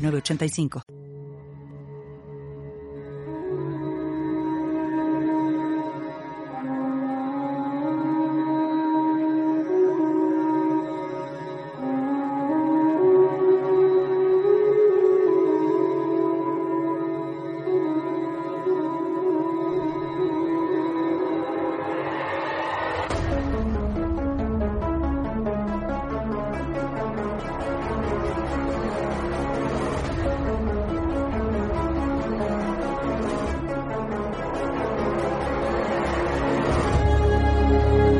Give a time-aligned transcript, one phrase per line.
[0.00, 1.09] 906985.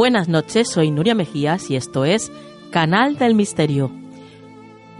[0.00, 2.32] Buenas noches, soy Nuria Mejías y esto es
[2.70, 3.90] Canal del Misterio.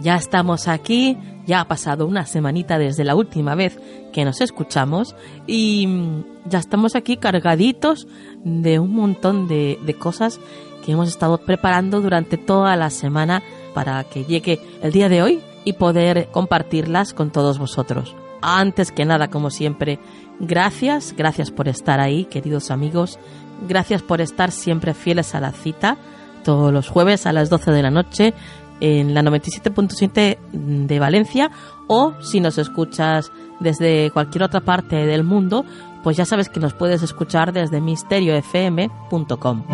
[0.02, 1.16] Ya estamos aquí,
[1.46, 3.80] ya ha pasado una semanita desde la última vez
[4.12, 5.16] que nos escuchamos
[5.46, 5.88] y
[6.44, 8.08] ya estamos aquí cargaditos
[8.44, 10.38] de un montón de, de cosas
[10.84, 15.40] que hemos estado preparando durante toda la semana para que llegue el día de hoy
[15.64, 18.14] y poder compartirlas con todos vosotros.
[18.42, 19.98] Antes que nada, como siempre,
[20.40, 23.18] gracias, gracias por estar ahí, queridos amigos,
[23.68, 25.96] Gracias por estar siempre fieles a la cita,
[26.44, 28.34] todos los jueves a las 12 de la noche
[28.80, 31.50] en la 97.7 de Valencia
[31.86, 35.64] o si nos escuchas desde cualquier otra parte del mundo,
[36.02, 39.64] pues ya sabes que nos puedes escuchar desde misteriofm.com.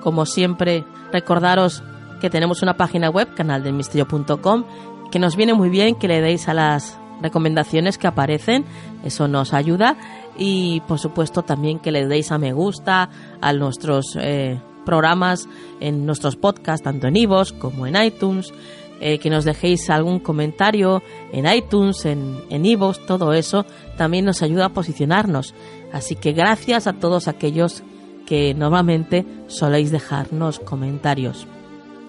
[0.00, 1.82] Como siempre, recordaros
[2.20, 4.64] que tenemos una página web, canaldelmisterio.com,
[5.10, 8.64] que nos viene muy bien que le deis a las recomendaciones que aparecen,
[9.04, 9.96] eso nos ayuda
[10.40, 15.46] y por supuesto también que le deis a me gusta a nuestros eh, programas
[15.80, 18.52] en nuestros podcasts, tanto en iVoox como en iTunes,
[19.00, 21.02] eh, que nos dejéis algún comentario
[21.32, 25.54] en iTunes, en en iVoox, todo eso también nos ayuda a posicionarnos.
[25.92, 27.82] Así que gracias a todos aquellos
[28.26, 31.46] que normalmente soléis dejarnos comentarios.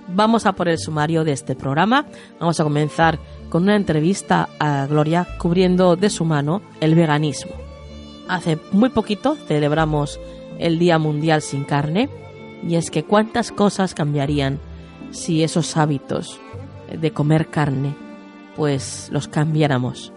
[0.07, 2.05] Vamos a por el sumario de este programa.
[2.39, 3.19] Vamos a comenzar
[3.49, 7.60] con una entrevista a Gloria cubriendo de su mano el veganismo.
[8.27, 10.19] Hace muy poquito celebramos
[10.59, 12.09] el Día Mundial sin Carne
[12.67, 14.59] y es que cuántas cosas cambiarían
[15.11, 16.39] si esos hábitos
[16.99, 17.95] de comer carne
[18.55, 20.11] pues los cambiáramos.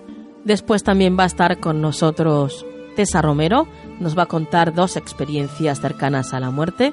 [0.45, 2.67] Después también va a estar con nosotros
[2.97, 3.67] Tessa Romero,
[4.01, 6.93] nos va a contar dos experiencias cercanas a la muerte,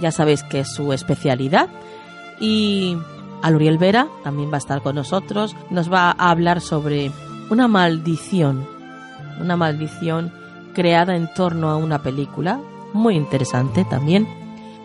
[0.00, 1.68] ya sabéis que es su especialidad,
[2.40, 2.96] y
[3.42, 7.10] Aluriel Vera también va a estar con nosotros, nos va a hablar sobre
[7.50, 8.66] una maldición,
[9.40, 10.32] una maldición
[10.74, 12.60] creada en torno a una película
[12.92, 14.26] muy interesante también.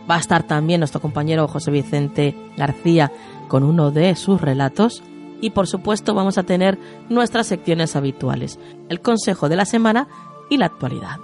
[0.09, 3.11] Va a estar también nuestro compañero José Vicente García
[3.47, 5.03] con uno de sus relatos
[5.41, 6.79] y por supuesto vamos a tener
[7.09, 10.07] nuestras secciones habituales, el consejo de la semana
[10.49, 11.17] y la actualidad.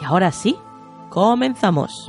[0.00, 0.56] Y ahora sí,
[1.10, 2.08] comenzamos.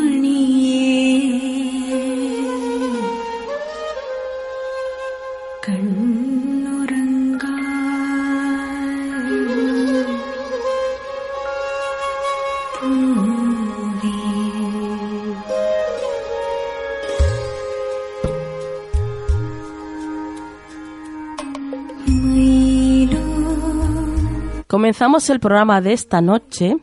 [24.91, 26.75] Comenzamos el programa de esta noche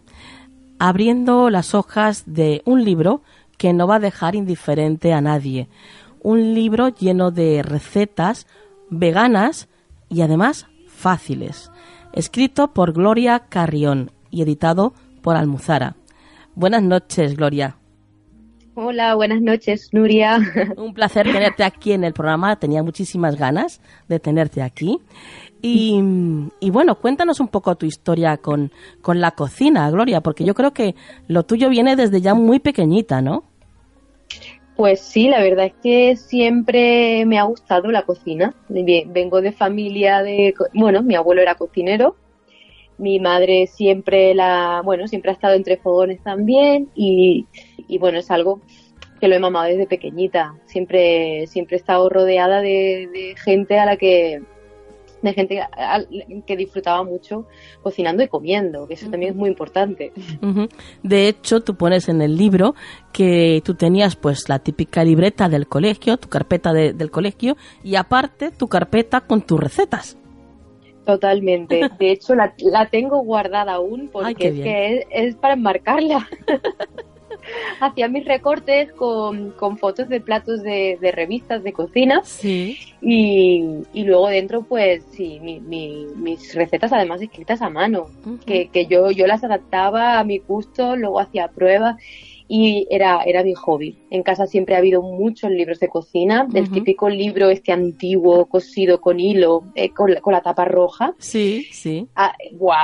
[0.79, 3.21] abriendo las hojas de un libro
[3.59, 5.69] que no va a dejar indiferente a nadie.
[6.23, 8.47] Un libro lleno de recetas
[8.89, 9.69] veganas
[10.09, 11.71] y además fáciles.
[12.15, 15.95] Escrito por Gloria Carrión y editado por Almuzara.
[16.55, 17.77] Buenas noches, Gloria.
[18.81, 20.39] Hola, buenas noches, Nuria.
[20.77, 22.55] Un placer tenerte aquí en el programa.
[22.55, 25.01] Tenía muchísimas ganas de tenerte aquí.
[25.61, 26.01] Y,
[26.71, 28.71] bueno, cuéntanos un poco tu historia con,
[29.03, 30.95] con la cocina, Gloria, porque yo creo que
[31.27, 33.45] lo tuyo viene desde ya muy pequeñita, ¿no?
[34.77, 38.55] Pues sí, la verdad es que siempre me ha gustado la cocina.
[38.69, 42.15] Vengo de familia de, bueno, mi abuelo era cocinero,
[42.97, 47.47] mi madre siempre la, bueno, siempre ha estado entre fogones también y,
[47.89, 48.61] y bueno, es algo
[49.21, 50.55] que lo he mamado desde pequeñita.
[50.67, 54.43] Siempre, siempre he estado rodeada de, de gente a la que
[55.23, 55.61] de gente
[56.47, 57.47] que disfrutaba mucho
[57.83, 60.13] cocinando y comiendo, que eso también es muy importante.
[61.03, 62.75] De hecho, tú pones en el libro
[63.13, 68.51] que tú tenías pues la típica libreta del colegio, tu carpeta del colegio y aparte
[68.51, 70.17] tu carpeta con tus recetas.
[71.09, 71.89] Totalmente.
[71.99, 72.53] De hecho, la,
[72.91, 76.29] tengo guardada aún porque es que es para enmarcarla.
[77.81, 82.23] hacía mis recortes con, fotos de platos de, revistas de cocina.
[82.25, 82.79] Sí.
[83.01, 88.07] Y, luego dentro, pues sí, mis recetas además escritas a mano,
[88.47, 91.97] que, yo, yo las adaptaba a mi gusto, luego hacía pruebas
[92.49, 93.99] y era, era mi hobby.
[94.11, 99.01] En casa siempre ha habido muchos libros de cocina, del típico libro este antiguo, cosido
[99.01, 101.15] con hilo, eh, con, la, con, la, tapa roja.
[101.19, 102.09] Sí, sí.
[102.17, 102.35] Ah,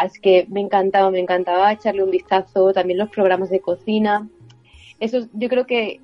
[0.04, 4.28] es que me encantaba, me encantaba echarle un vistazo, también los programas de cocina
[5.04, 6.00] eso yo creo que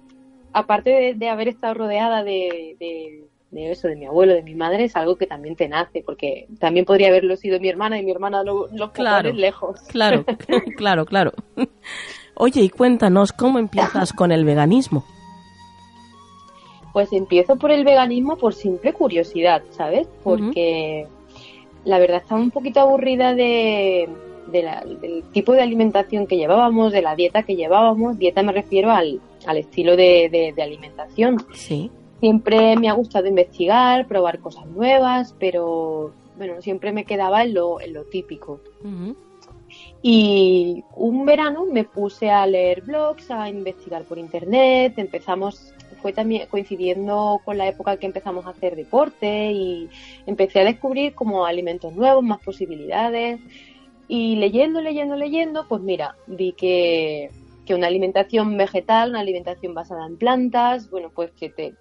[0.52, 4.96] aparte de, haber estado rodeada de, de, eso, de mi abuelo, de mi madre, es
[4.96, 8.42] algo que también te nace, porque también podría haberlo sido mi hermana y mi hermana
[8.42, 9.80] lo, lo claro, lejos.
[9.88, 10.24] Claro,
[10.76, 11.32] claro, claro.
[12.34, 15.04] Oye, y cuéntanos, ¿cómo empiezas con el veganismo?
[16.92, 20.08] Pues empiezo por el veganismo por simple curiosidad, ¿sabes?
[20.24, 21.06] Porque
[21.84, 24.08] la verdad estaba un poquito aburrida de,
[24.50, 28.18] del tipo de alimentación que llevábamos, de la dieta que llevábamos.
[28.18, 29.20] Dieta me refiero al,
[29.56, 31.38] estilo de, alimentación.
[31.52, 31.90] Sí.
[32.20, 37.80] Siempre me ha gustado investigar, probar cosas nuevas, pero bueno, siempre me quedaba en lo,
[37.80, 38.60] en lo típico.
[40.02, 46.46] Y un verano me puse a leer blogs, a investigar por internet, empezamos, fue también
[46.48, 49.90] coincidiendo con la época que empezamos a hacer deporte y
[50.26, 53.40] empecé a descubrir como alimentos nuevos, más posibilidades.
[54.12, 57.30] Y leyendo, leyendo, leyendo, pues mira, vi que,
[57.72, 61.74] una alimentación vegetal, una alimentación basada en plantas, bueno, pues que te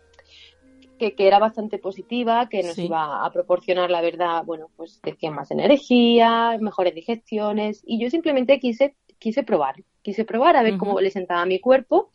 [0.99, 5.49] que, era bastante positiva, que nos iba a proporcionar, la verdad, bueno, pues decían más
[5.49, 11.09] energía, mejores digestiones, y yo simplemente quise, quise probar, quise probar a ver cómo le
[11.09, 12.11] sentaba a mi cuerpo,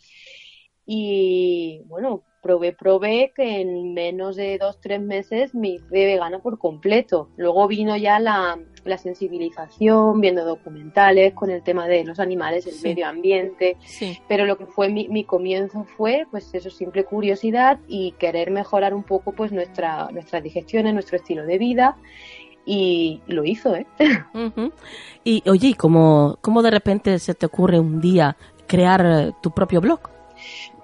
[0.86, 6.58] y bueno, probé, probé que en menos de dos, tres meses me hice vegana por
[6.58, 7.30] completo.
[7.38, 12.74] Luego vino ya la, la sensibilización, viendo documentales con el tema de los animales, el
[12.82, 13.78] medio ambiente,
[14.28, 18.92] pero lo que fue mi, mi, comienzo fue pues eso, simple curiosidad y querer mejorar
[18.92, 21.96] un poco pues nuestra, nuestras digestiones, nuestro estilo de vida
[22.66, 23.86] y lo hizo, ¿eh?
[25.24, 28.36] Y oye, ¿cómo, ¿cómo de repente se te ocurre un día
[28.66, 30.13] crear tu propio blog?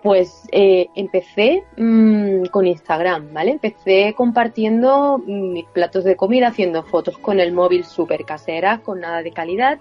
[0.02, 3.52] Pues eh, empecé mmm, con Instagram, ¿vale?
[3.52, 9.22] Empecé compartiendo mis platos de comida, haciendo fotos con el móvil súper caseras, con nada
[9.22, 9.78] de calidad.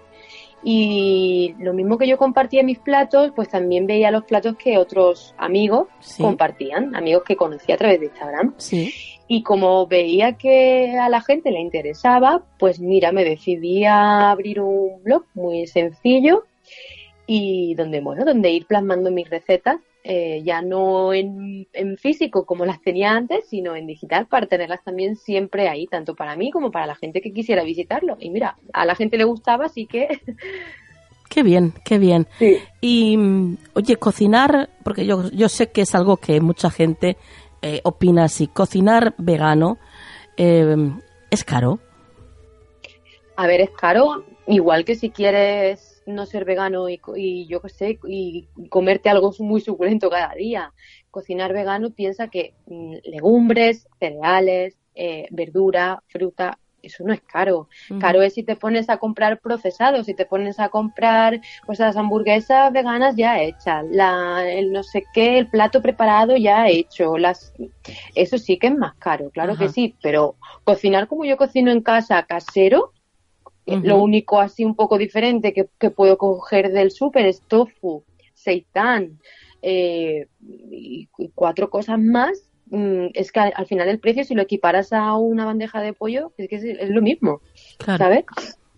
[0.62, 5.34] Y lo mismo que yo compartía mis platos, pues también veía los platos que otros
[5.38, 8.54] amigos compartían, amigos que conocía a través de Instagram.
[8.58, 8.94] Sí.
[9.28, 14.60] Y como veía que a la gente le interesaba, pues mira, me decidí a abrir
[14.60, 16.44] un blog muy sencillo
[17.32, 21.68] y donde, bueno, donde ir plasmando mis recetas eh, ya no en,
[22.00, 26.36] físico como las tenía antes, sino en digital para tenerlas también siempre ahí, tanto para
[26.36, 28.18] mí como para la gente que quisiera visitarlo.
[28.20, 30.08] Y mira, a la gente le gustaba, así que
[31.30, 32.26] Qué bien, qué bien.
[32.40, 32.58] Sí.
[32.82, 37.16] Y, mm, oye, cocinar, porque yo, yo sé que es algo que mucha gente
[37.62, 39.78] eh, opina así, cocinar vegano
[40.36, 40.76] eh,
[41.30, 41.78] es caro.
[43.36, 47.70] A ver, es caro, igual que si quieres no ser vegano y, y yo qué
[47.70, 50.74] sé, y comerte algo muy suculento cada día.
[51.12, 57.68] Cocinar vegano piensa que mm, legumbres, cereales, eh, verdura, fruta, eso no es caro.
[58.00, 61.98] Caro es si te pones a comprar procesados, si te pones a comprar pues las
[61.98, 67.54] hamburguesas veganas ya hechas, la, el no sé qué, el plato preparado ya hecho, las
[68.16, 71.82] eso sí que es más caro, claro que sí, pero cocinar como yo cocino en
[71.82, 72.94] casa casero,
[73.84, 79.20] lo único así un poco diferente que, que puedo coger del súper es tofu, seitán
[79.62, 82.32] eh, y, cuatro cosas más.
[82.68, 85.94] mm, Es que al, al final el precio, si lo equiparas a una bandeja de
[85.94, 87.42] pollo, es que es, es lo mismo,
[87.78, 87.98] Claro.
[88.04, 88.26] ¿sabes?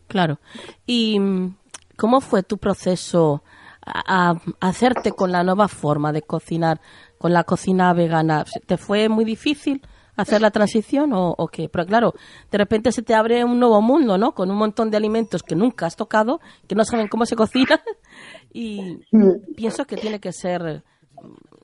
[0.08, 0.40] Claro.
[0.86, 1.56] ¿Y mm,
[1.98, 3.44] cómo fue tu proceso
[3.86, 6.82] a, a hacerte con la nueva forma de cocinar,
[7.18, 8.46] con la cocina vegana?
[8.66, 9.82] ¿Te fue muy difícil
[10.16, 11.70] hacer la transición o, o qué?
[11.70, 12.14] Pero claro,
[12.52, 14.34] de repente se te abre un nuevo mundo, ¿no?
[14.34, 17.80] Con un montón de alimentos que nunca has tocado, que no saben cómo se cocinan
[18.54, 19.54] y Mm.
[19.56, 20.84] pienso que tiene que ser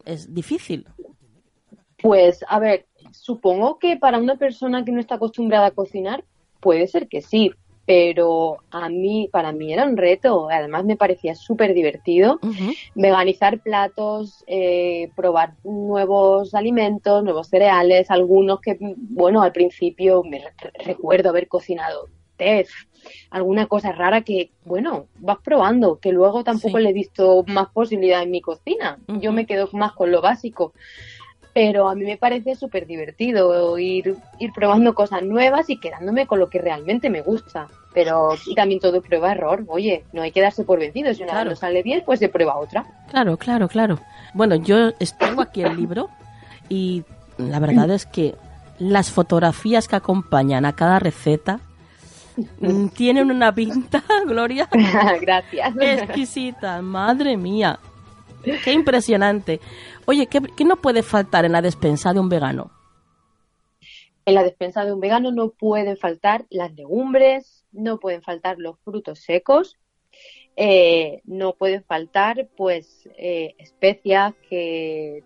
[0.05, 0.87] es difícil.
[2.01, 6.23] Pues, a ver, supongo que para una persona que no está acostumbrada a cocinar,
[6.61, 7.51] puede ser que sí,
[7.87, 10.49] pero a mí, para mí era un reto.
[10.51, 12.37] Además, me parecía súper divertido
[12.95, 20.53] veganizar platos, eh, probar nuevos alimentos, nuevos cereales, algunos que, bueno, al principio me re-
[20.83, 22.69] recuerdo haber cocinado tef,
[23.31, 26.83] alguna cosa rara que, bueno, vas probando, que luego tampoco Sí.
[26.83, 28.99] le he visto más posibilidad en mi cocina.
[29.07, 30.73] Yo me quedo más con lo básico.
[31.59, 36.37] Pero a mí me parece súper divertido ir, ir probando cosas nuevas y quedándome con
[36.37, 37.67] lo que realmente me gusta.
[37.95, 39.63] Pero y también todo es prueba-error.
[39.67, 41.11] Oye, no hay que darse por vencido.
[41.15, 41.49] Si una Claro.
[41.49, 42.85] no sale bien, pues se prueba otra.
[43.09, 43.99] Claro, claro, claro.
[44.35, 46.09] Bueno, yo tengo aquí el libro
[46.69, 47.03] y
[47.39, 48.35] la verdad es que
[48.77, 51.59] las fotografías que acompañan a cada receta
[52.59, 54.69] mm, tienen una pinta, Gloria,
[55.21, 55.73] Gracias.
[55.75, 56.83] exquisita.
[56.83, 57.79] Madre mía,
[58.63, 59.59] qué impresionante.
[60.05, 62.71] Oye, ¿qué, no puede faltar en la despensa de un vegano?
[64.25, 68.77] En la despensa de un vegano no pueden faltar las legumbres, no pueden faltar los
[68.79, 69.77] frutos secos,
[70.55, 75.23] eh, no pueden faltar pues eh, especias que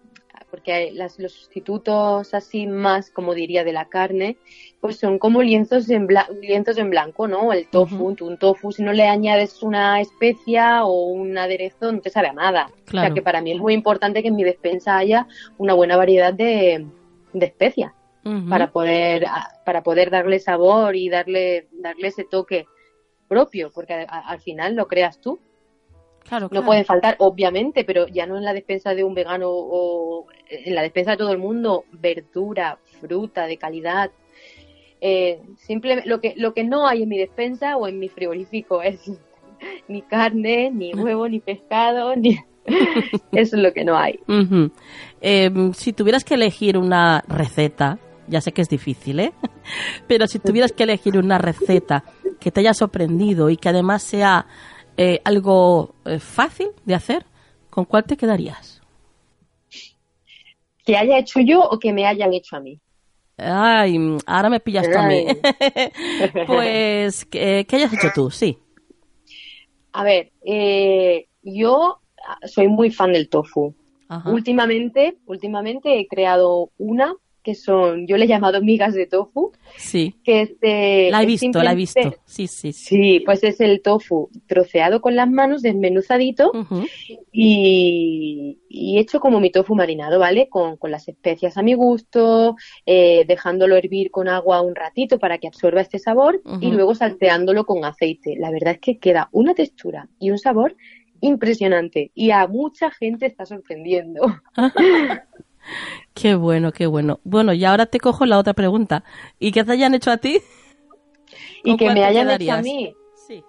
[0.50, 4.38] porque las, los sustitutos así más como diría de la carne
[4.82, 8.82] pues son como lienzos en, bla- lienzos en blanco no el tofu un tofu si
[8.82, 12.68] no le añades una especia o un aderezo no te sabe a nada.
[12.72, 13.08] O Claro.
[13.08, 15.28] sea que para mí es muy importante que en mi despensa haya
[15.60, 16.86] una buena variedad de,
[17.32, 17.94] de especias
[18.50, 19.26] para poder
[19.66, 22.66] para poder darle sabor y darle darle ese toque
[23.28, 25.40] propio porque a- a- al final lo creas tú.
[26.28, 30.26] Claro, no pueden faltar obviamente pero ya no en la despensa de un vegano o
[30.50, 34.12] en la despensa de todo el mundo verdura fruta de calidad
[35.01, 38.81] eh, simplemente lo que lo que no hay en mi despensa o en mi frigorífico
[38.81, 39.12] es
[39.88, 42.38] ni carne ni huevo ni pescado ni
[43.31, 44.20] eso es lo que no hay.
[45.20, 49.34] Em, si tuvieras que elegir una receta, ya sé que es difícil, ¿eh?
[50.08, 52.03] Pero si tuvieras que elegir una receta
[52.39, 54.46] que te haya sorprendido y que además sea
[54.96, 57.25] eh, algo eh, fácil de hacer,
[57.72, 58.81] ¿con cuál te quedarías?
[60.86, 62.79] que haya hecho yo o que me hayan hecho a mí
[63.41, 65.25] Ay, ahora me pillas tú a mí.
[66.48, 68.29] pues, ¿qué, qué hayas hecho tú?
[68.29, 68.57] Sí.
[69.93, 72.00] A ver, eh, yo
[72.45, 73.74] soy muy fan del tofu.
[74.07, 74.29] Ajá.
[74.29, 80.15] Últimamente, últimamente he creado una que son, yo le he llamado migas de tofu, Sí.
[80.24, 81.10] que es de...
[81.12, 82.00] La he visto, la he visto.
[82.25, 82.74] Sí, sí, sí.
[82.74, 86.86] Sí, pues es el tofu troceado con las manos, desmenuzadito Ujú.
[87.31, 90.50] y, y hecho como mi tofu marinado, ¿vale?
[90.50, 92.55] Con, con las especias a mi gusto,
[92.86, 97.65] eh, dejándolo hervir con agua un ratito para que absorba este sabor y luego salteándolo
[97.65, 98.36] con aceite.
[98.38, 100.75] La verdad es que queda una textura y un sabor
[101.21, 104.21] impresionante y a mucha gente está sorprendiendo.
[106.13, 107.20] Qué bueno, qué bueno.
[107.24, 109.03] Bueno, y ahora te cojo la otra pregunta.
[109.39, 110.39] ¿Y qué te hayan hecho a ti?
[111.63, 112.94] Y ¿Con que me hayan hecho a mí,
[113.27, 113.44] Sí.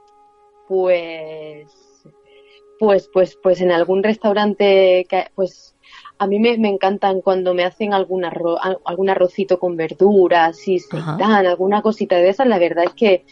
[0.69, 1.67] pues,
[2.79, 5.75] pues, pues, pues en algún restaurante, que, pues
[6.19, 10.67] a mí me, me encantan cuando me hacen algún, arro- al- algún arrocito con verduras
[10.69, 12.47] y seitán, alguna cosita de esas.
[12.47, 13.25] La verdad es que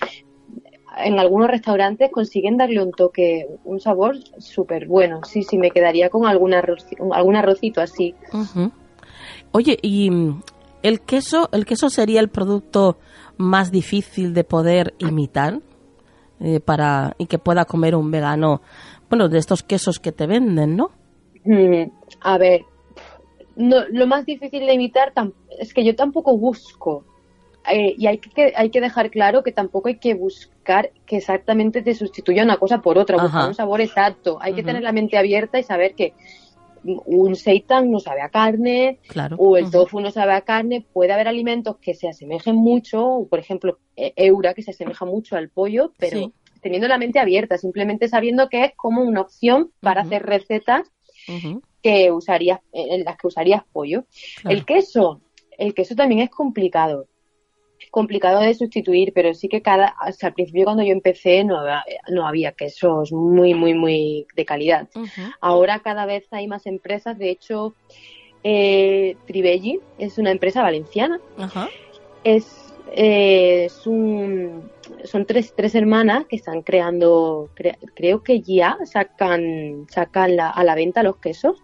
[1.04, 5.20] en algunos restaurantes consiguen darle un toque, un sabor súper bueno.
[5.24, 8.14] Sí, sí, me quedaría con algún, arroz, algún arrocito así.
[8.32, 8.72] Ujú.
[9.52, 10.42] Oye, y mm,
[10.82, 12.98] el queso, el queso sería el producto
[13.36, 15.60] más difícil de poder imitar.
[16.40, 18.62] eh, para y que pueda comer un vegano,
[19.10, 20.90] bueno, de estos quesos que te venden, ¿no?
[21.44, 21.90] Mm,
[22.22, 22.62] a ver,
[23.56, 25.12] no, lo más difícil de evitar
[25.58, 27.04] es que yo tampoco busco.
[27.70, 31.82] Eh, y hay que, hay que dejar claro que tampoco hay que buscar que exactamente
[31.82, 34.38] te sustituya una cosa por otra, buscar un sabor exacto.
[34.40, 36.14] Hay que tener la mente abierta y saber que
[36.84, 38.98] un seitan no sabe a carne
[39.36, 40.86] o el tofu no sabe a carne.
[40.92, 45.36] Puede haber alimentos que se asemejen mucho, por ejemplo, e, eura que se asemeja mucho
[45.36, 50.02] al pollo, pero teniendo la mente abierta, simplemente sabiendo que es como una opción para
[50.02, 50.90] hacer recetas
[51.82, 54.04] que usarías, en las que usarías pollo.
[54.44, 55.20] El queso,
[55.56, 57.06] el queso también es complicado
[57.90, 61.58] complicado de sustituir, pero sí que cada, hasta al principio cuando yo empecé no,
[62.08, 64.88] no había quesos muy, muy, muy de calidad.
[65.40, 67.74] Ahora cada vez hay más empresas, de hecho,
[68.44, 71.20] eh, Tribelli es una empresa valenciana.
[72.24, 74.70] Es, eh, un,
[75.04, 77.50] son tres, tres hermanas que están creando,
[77.94, 81.62] creo que ya sacan, sacan a la venta los quesos.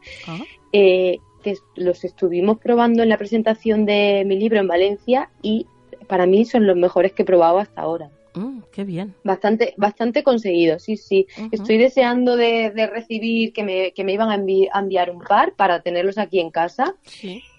[0.73, 5.67] Eh, que los estuvimos probando en la presentación de mi libro en Valencia y
[6.07, 8.11] para mí son los mejores que he probado hasta ahora.
[8.35, 9.15] Mm, qué bien.
[9.25, 11.27] Bastante, bastante conseguido, sí, sí.
[11.51, 16.19] Estoy deseando de, recibir que me, que me iban a, enviar un par para tenerlos
[16.19, 16.95] aquí en casa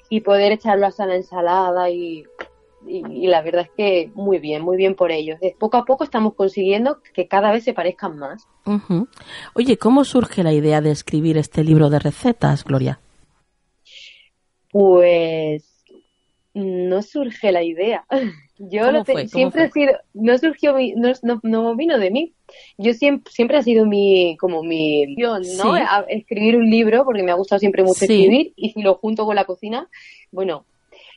[0.09, 2.25] y poder echarlos a la ensalada y,
[2.85, 5.39] y, la verdad es que muy bien, muy bien por ellos.
[5.57, 8.47] poco a poco estamos consiguiendo que cada vez se parezcan más.
[9.55, 12.99] Oye, ¿cómo surge la idea de escribir este libro de recetas, Gloria?
[14.71, 15.76] Pues
[16.57, 18.05] no surge la idea.
[18.59, 22.33] Yo lo siempre he sido, no surgió, no, no, vino de mí.
[22.79, 25.75] Yo siempre, siempre ha sido mi, como mi ¿no?
[26.07, 29.35] escribir un libro, porque me ha gustado siempre mucho escribir, y si lo junto con
[29.35, 29.87] la cocina,
[30.31, 30.65] bueno,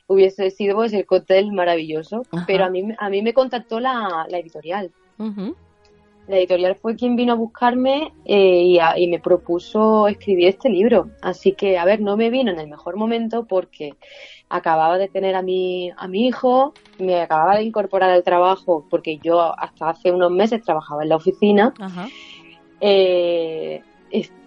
[0.05, 2.23] hubiese sido pues el cóctel maravilloso.
[2.45, 4.91] Pero a mí, a mí me contactó la, editorial.
[6.31, 11.09] La editorial fue quien vino a buscarme eh, y, y, me propuso escribir este libro.
[11.21, 13.95] Así que, a ver, no me vino en el mejor momento porque
[14.47, 19.17] acababa de tener a mi, a mi hijo, me acababa de incorporar al trabajo porque
[19.17, 21.73] yo hasta hace unos meses trabajaba en la oficina.
[22.79, 23.81] Eh,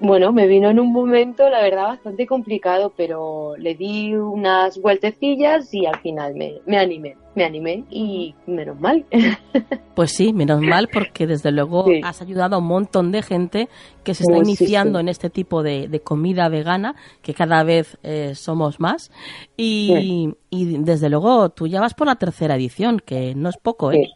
[0.00, 5.72] bueno, me vino en un momento, la verdad, bastante complicado, pero le di unas vueltecillas
[5.72, 9.04] y al final me, me animé, me animé y menos mal.
[9.94, 13.68] Pues sí, menos mal porque desde luego has ayudado a un montón de gente
[14.02, 18.34] que se está pues iniciando en este tipo de, comida vegana, que cada vez eh,
[18.34, 19.12] somos más.
[19.56, 23.92] Y, y, desde luego tú ya vas por la tercera edición, que no es poco,
[23.92, 24.10] ¿eh?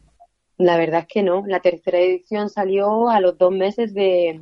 [0.57, 1.45] La verdad es que no.
[1.47, 4.41] La tercera edición salió a los dos meses de,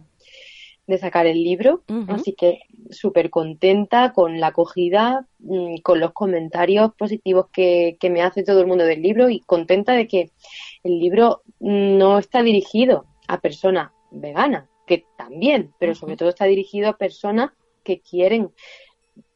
[0.86, 6.92] de sacar el libro, así que súper contenta con la acogida, mm, con los comentarios
[6.94, 10.30] positivos que, me hace todo el mundo del libro y contenta de que
[10.84, 16.88] el libro no está dirigido a personas veganas, que también, pero sobre todo está dirigido
[16.88, 17.50] a personas
[17.82, 18.50] que quieren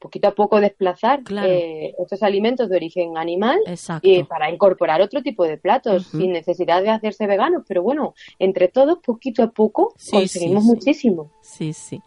[0.00, 3.58] poquito a poquito desplazar eh, estos alimentos de origen animal
[4.02, 7.62] eh, para incorporar otro tipo de platos sin necesidad de hacerse veganos.
[7.68, 11.30] Pero bueno, entre todos, poquito a poco, conseguimos muchísimo.
[11.42, 12.02] Sí, sí.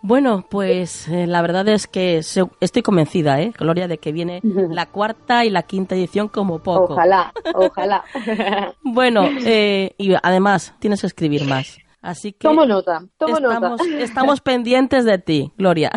[0.00, 4.40] Bueno, pues eh, la verdad es que estoy convencida, ¿eh, Gloria, de que viene
[4.70, 6.92] la cuarta y la quinta edición como poco.
[6.92, 8.04] Ojalá, ojalá.
[8.84, 11.78] bueno, y además tienes que escribir más.
[12.00, 13.84] Así que tomo nota, tomo estamos, nota.
[14.02, 15.90] estamos pendientes de ti, Gloria.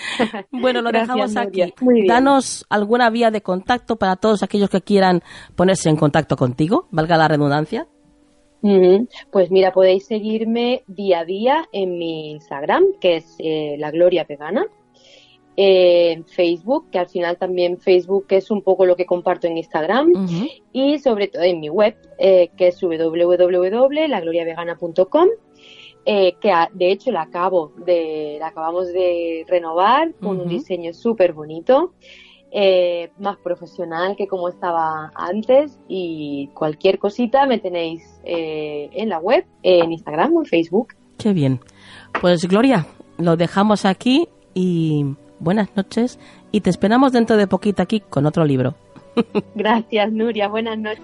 [0.50, 1.74] bueno, lo dejamos aquí.
[2.06, 5.22] Danos alguna vía de contacto para todos aquellos que quieran
[5.54, 7.86] ponerse en contacto contigo, valga la redundancia.
[9.30, 14.24] Pues mira, podéis seguirme día a día en mi Instagram, que es eh, la Gloria
[14.24, 14.66] Vegana.
[15.54, 20.10] en Facebook, que al final también Facebook es un poco lo que comparto en Instagram,
[20.72, 25.28] y sobre todo en mi web, eh, que es www.lagloriavegana.com,
[26.04, 31.32] eh, que de hecho la acabo de, la acabamos de renovar con un diseño súper
[31.32, 31.92] bonito.
[32.54, 39.18] Eh, más profesional que como estaba antes y cualquier cosita me tenéis eh, en la
[39.18, 40.88] web, en Instagram o en Facebook.
[41.16, 41.60] Qué bien.
[42.20, 42.86] Pues Gloria,
[43.16, 46.18] lo dejamos aquí y buenas noches
[46.50, 48.74] y te esperamos dentro de poquito aquí con otro libro.
[49.54, 51.02] Gracias Nuria, buenas noches.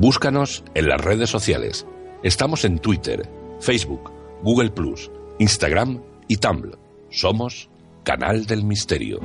[0.00, 1.86] Búscanos en las redes sociales.
[2.22, 3.28] Estamos en Twitter,
[3.60, 4.10] Facebook,
[4.42, 4.70] Google
[5.38, 6.78] Instagram y Tumblr.
[7.10, 7.68] Somos
[8.02, 9.20] Canal del Misterio.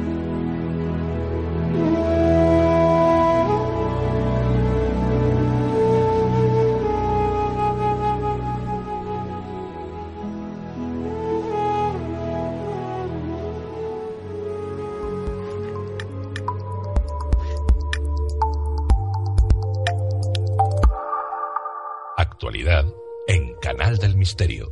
[24.25, 24.71] Misterio.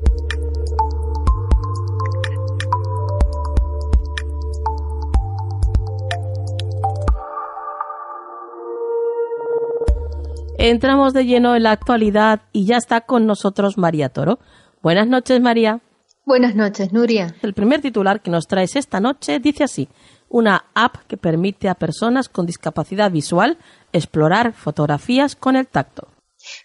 [10.58, 14.40] Entramos de lleno en la actualidad y ya está con nosotros María Toro.
[14.82, 15.82] Buenas noches, María.
[16.26, 17.36] Buenas noches, Nuria.
[17.44, 19.88] El primer titular que nos traes esta noche dice así:
[20.30, 23.60] una app que permite a personas con discapacidad visual
[23.92, 26.13] explorar fotografías con el tacto.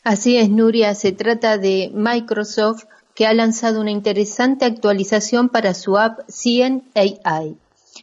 [0.09, 0.95] Así es, Nuria.
[0.95, 7.59] Se trata de Microsoft que ha lanzado una interesante actualización para su app Cien AI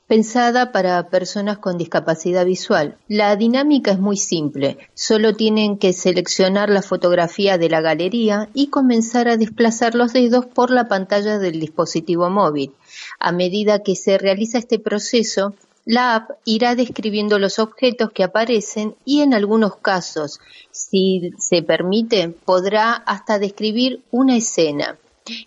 [0.05, 2.97] pensada para personas con discapacidad visual.
[3.07, 8.67] La dinámica es muy simple, solo tienen que seleccionar la fotografía de la galería y
[8.67, 12.73] comenzar a desplazar los dedos por la pantalla del dispositivo móvil.
[13.19, 18.95] A medida que se realiza este proceso, la app irá describiendo los objetos que aparecen
[19.05, 20.39] y en algunos casos,
[20.71, 24.97] si se permite, podrá hasta describir una escena.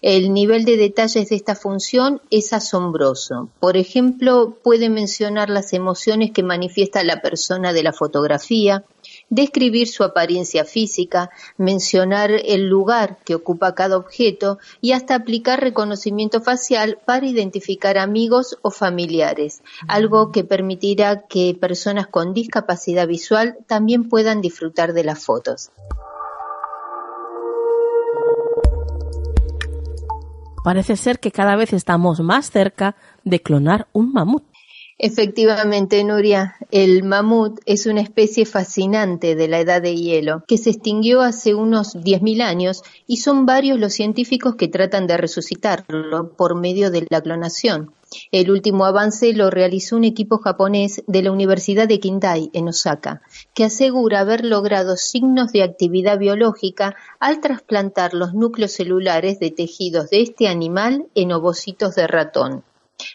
[0.02, 3.48] El nivel de detalles de esta función es asombroso.
[3.60, 8.84] Por ejemplo, puede mencionar las emociones que manifiesta la persona de la fotografía,
[9.30, 16.40] describir su apariencia física, mencionar el lugar que ocupa cada objeto y hasta aplicar reconocimiento
[16.40, 24.08] facial para identificar amigos o familiares, algo que permitirá que personas con discapacidad visual también
[24.08, 25.70] puedan disfrutar de las fotos.
[30.64, 34.44] Parece ser que cada vez estamos más cerca de clonar un mamut.
[35.00, 40.70] Efectivamente, Nuria, el mamut es una especie fascinante de la edad de hielo que se
[40.70, 46.56] extinguió hace unos 10.000 años y son varios los científicos que tratan de resucitarlo por
[46.56, 47.92] medio de la clonación.
[48.32, 53.22] El último avance lo realizó un equipo japonés de la Universidad de Kindai en Osaka,
[53.54, 60.10] que asegura haber logrado signos de actividad biológica al trasplantar los núcleos celulares de tejidos
[60.10, 62.64] de este animal en ovocitos de ratón.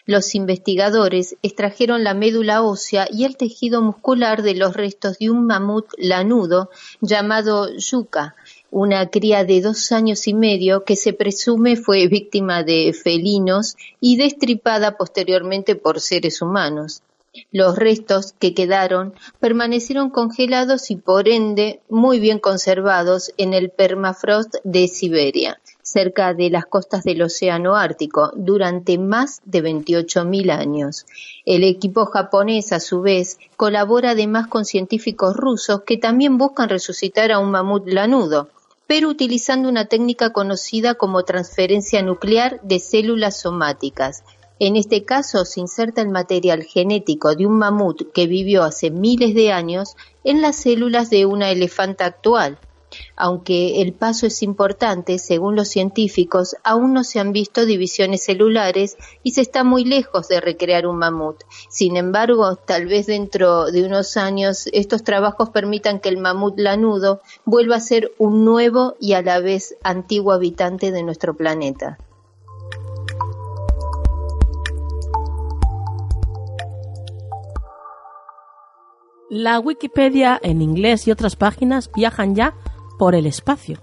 [0.06, 5.46] Los investigadores extrajeron la médula ósea y el tejido muscular de los restos de un
[5.46, 6.70] mamut lanudo
[7.00, 8.34] llamado yuca,
[8.70, 14.16] una cría de dos años y medio que se presume fue víctima de felinos y
[14.16, 17.02] destripada posteriormente por seres humanos.
[17.50, 24.56] Los restos que quedaron permanecieron congelados y por ende muy bien conservados en el permafrost
[24.64, 31.06] de Siberia cerca de las costas del Océano Ártico durante más de 28.000 años.
[31.44, 37.30] El equipo japonés, a su vez, colabora además con científicos rusos que también buscan resucitar
[37.30, 38.48] a un mamut lanudo,
[38.86, 44.24] pero utilizando una técnica conocida como transferencia nuclear de células somáticas.
[44.58, 49.34] En este caso se inserta el material genético de un mamut que vivió hace miles
[49.34, 52.58] de años en las células de una elefanta actual,
[53.16, 58.96] aunque el paso es importante, según los científicos, aún no se han visto divisiones celulares
[59.22, 61.44] y se está muy lejos de recrear un mamut.
[61.68, 67.20] Sin embargo, tal vez dentro de unos años estos trabajos permitan que el mamut lanudo
[67.44, 71.98] vuelva a ser un nuevo y a la vez antiguo habitante de nuestro planeta.
[79.30, 82.54] La Wikipedia en inglés y otras páginas viajan ya
[82.98, 83.82] por el espacio.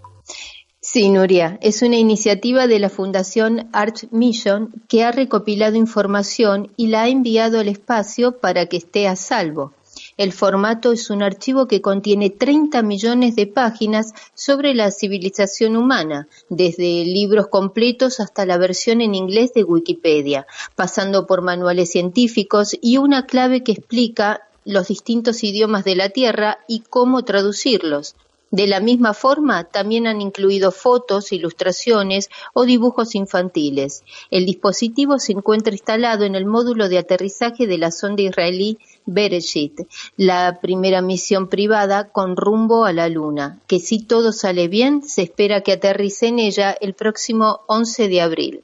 [0.80, 6.88] Sí, Nuria, es una iniciativa de la Fundación Arch Mission que ha recopilado información y
[6.88, 9.74] la ha enviado al espacio para que esté a salvo.
[10.17, 16.28] El formato es un archivo que contiene 30 millones de páginas sobre la civilización humana,
[16.50, 22.97] desde libros completos hasta la versión en inglés de Wikipedia, pasando por manuales científicos y
[22.97, 28.15] una clave que explica los distintos idiomas de la Tierra y cómo traducirlos.
[28.52, 34.04] De la misma forma, también han incluido fotos, ilustraciones o dibujos infantiles.
[34.30, 39.80] El dispositivo se encuentra instalado en el módulo de aterrizaje de la sonda israelí Bereshit,
[40.18, 45.24] la primera misión privada con rumbo a la Luna, que si todo sale bien, se
[45.24, 48.64] espera que aterrice en ella el próximo 11 de abril.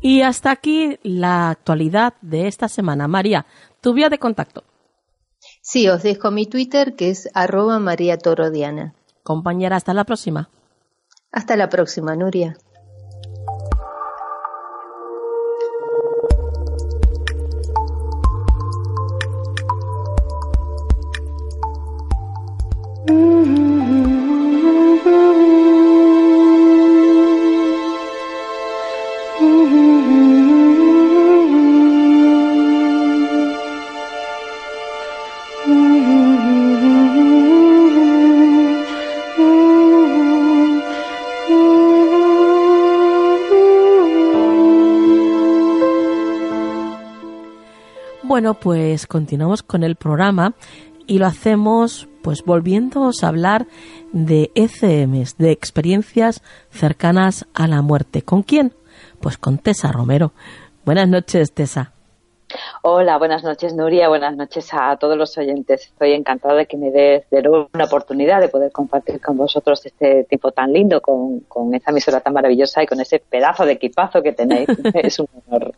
[0.00, 3.06] Y hasta aquí la actualidad de esta semana.
[3.08, 3.46] María,
[3.80, 4.64] tu vía de contacto.
[5.64, 8.18] Sí, os dejo mi Twitter que es arroba María.
[9.22, 10.50] Compañera, hasta la próxima.
[11.30, 12.56] Hasta la próxima, Nuria.
[48.42, 50.54] Bueno, pues continuamos con el programa
[51.06, 53.68] y lo hacemos pues volviéndoos a hablar
[54.12, 58.22] de ECMs, de experiencias cercanas a la muerte.
[58.22, 58.74] ¿Con quién?
[59.20, 60.32] Pues con Tessa Romero.
[60.84, 61.92] Buenas noches, Tessa.
[62.84, 65.86] Hola, buenas noches Nuria, buenas noches a todos los oyentes.
[65.86, 69.86] Estoy encantada de que me des de nuevo una oportunidad de poder compartir con vosotros
[69.86, 73.74] este tiempo tan lindo con, con esta emisora tan maravillosa y con ese pedazo de
[73.74, 74.66] equipazo que tenéis.
[74.94, 75.74] es un honor.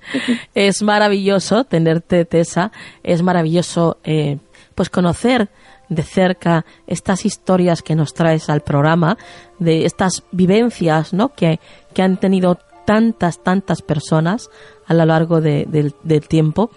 [0.55, 2.73] Es maravilloso tenerte, Tessa.
[3.03, 4.39] Es maravilloso eh,
[4.75, 5.51] pues conocer
[5.91, 9.19] de cerca estas historias que nos traes al programa,
[9.59, 11.35] de estas vivencias ¿no?
[11.35, 11.61] que,
[11.93, 14.51] que han tenido tantas, tantas personas
[14.87, 15.95] a lo largo del,
[16.29, 16.71] tiempo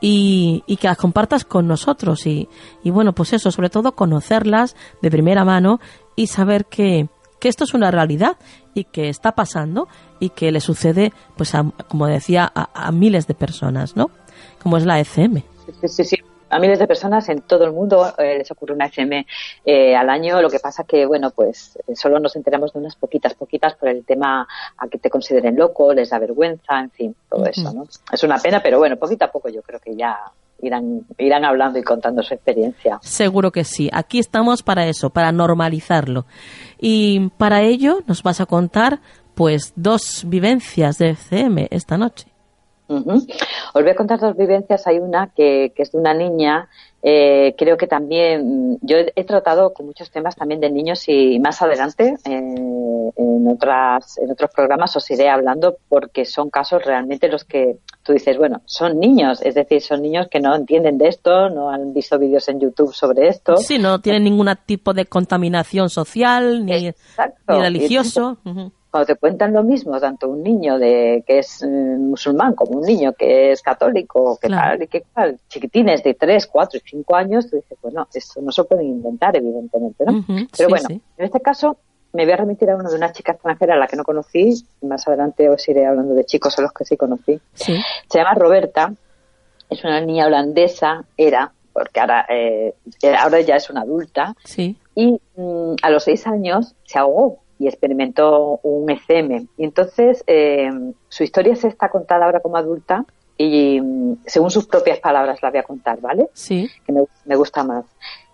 [0.00, 2.48] y, que las compartas con nosotros y,
[2.82, 5.80] y, bueno, pues eso, sobre todo conocerlas de primera mano
[6.16, 7.08] y saber que,
[7.40, 8.36] que esto es una realidad
[8.74, 9.88] y que está pasando
[10.20, 11.52] y que le sucede, pues
[11.88, 14.10] como decía, a, a, miles de personas, ¿no?
[14.62, 15.42] Como es la ECM.
[15.80, 16.16] Sí, sí, sí
[16.54, 19.26] a miles de personas en todo el mundo eh, les ocurre una FM
[19.64, 20.40] eh, al año.
[20.40, 23.88] Lo que pasa que, bueno, pues eh, solo nos enteramos de unas poquitas, poquitas por
[23.88, 24.46] el tema
[24.78, 27.88] a que te consideren loco, les da vergüenza, en fin, todo eso, ¿no?
[28.12, 30.16] Es una pena, pero bueno, poquito a poco yo creo que ya
[30.62, 33.00] irán, irán hablando y contando su experiencia.
[33.02, 33.90] Seguro que sí.
[33.92, 36.24] Aquí estamos para eso, para normalizarlo.
[36.78, 39.00] Y para ello nos vas a contar,
[39.34, 42.33] pues, dos vivencias de FM esta noche.
[42.86, 44.86] Os voy a contar dos vivencias.
[44.86, 46.68] Hay una que, es de una niña.
[47.02, 51.60] Eh, creo que también yo he, tratado con muchos temas también de niños y más
[51.60, 57.44] adelante eh, en otras en otros programas os iré hablando porque son casos realmente los
[57.44, 59.42] que tú dices bueno son niños.
[59.42, 62.94] Es decir son niños que no entienden de esto no han visto vídeos en YouTube
[62.94, 63.58] sobre esto.
[63.58, 66.90] Sí no tienen ningún tipo de contaminación social ni,
[67.46, 68.38] religioso
[68.94, 72.86] cuando te cuentan lo mismo, tanto un niño de que es eh, musulmán como un
[72.86, 77.16] niño que es católico, que tal y que tal, chiquitines de 3, 4 y 5
[77.16, 80.24] años, tú dices, bueno, esto no se puede inventar, evidentemente, ¿no?
[80.56, 81.76] Pero bueno, en este caso
[82.12, 84.64] me voy a remitir a uno de una chica extranjera a la que no conocí,
[84.82, 87.40] más adelante os iré hablando de chicos a los que sí conocí.
[87.52, 87.82] Se
[88.14, 88.94] llama Roberta,
[89.70, 92.74] es una niña holandesa, era, porque ahora, eh,
[93.18, 94.36] ahora ya es una adulta,
[94.94, 99.48] y mm, a los 6 años se ahogó y experimentó un ECM.
[99.56, 100.70] Y entonces eh,
[101.08, 103.04] su historia se está contada ahora como adulta
[103.36, 106.28] y mm, según sus propias palabras la voy a contar, ¿vale?
[106.32, 106.68] Sí.
[106.86, 107.84] Que me, gusta más.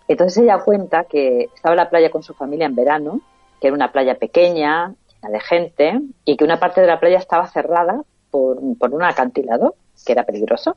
[0.07, 3.21] Entonces ella cuenta que estaba en la playa con su familia en verano,
[3.59, 7.17] que era una playa pequeña, llena de gente, y que una parte de la playa
[7.17, 10.75] estaba cerrada por, por un acantilado, que era peligroso.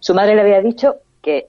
[0.00, 1.48] Su madre le había dicho que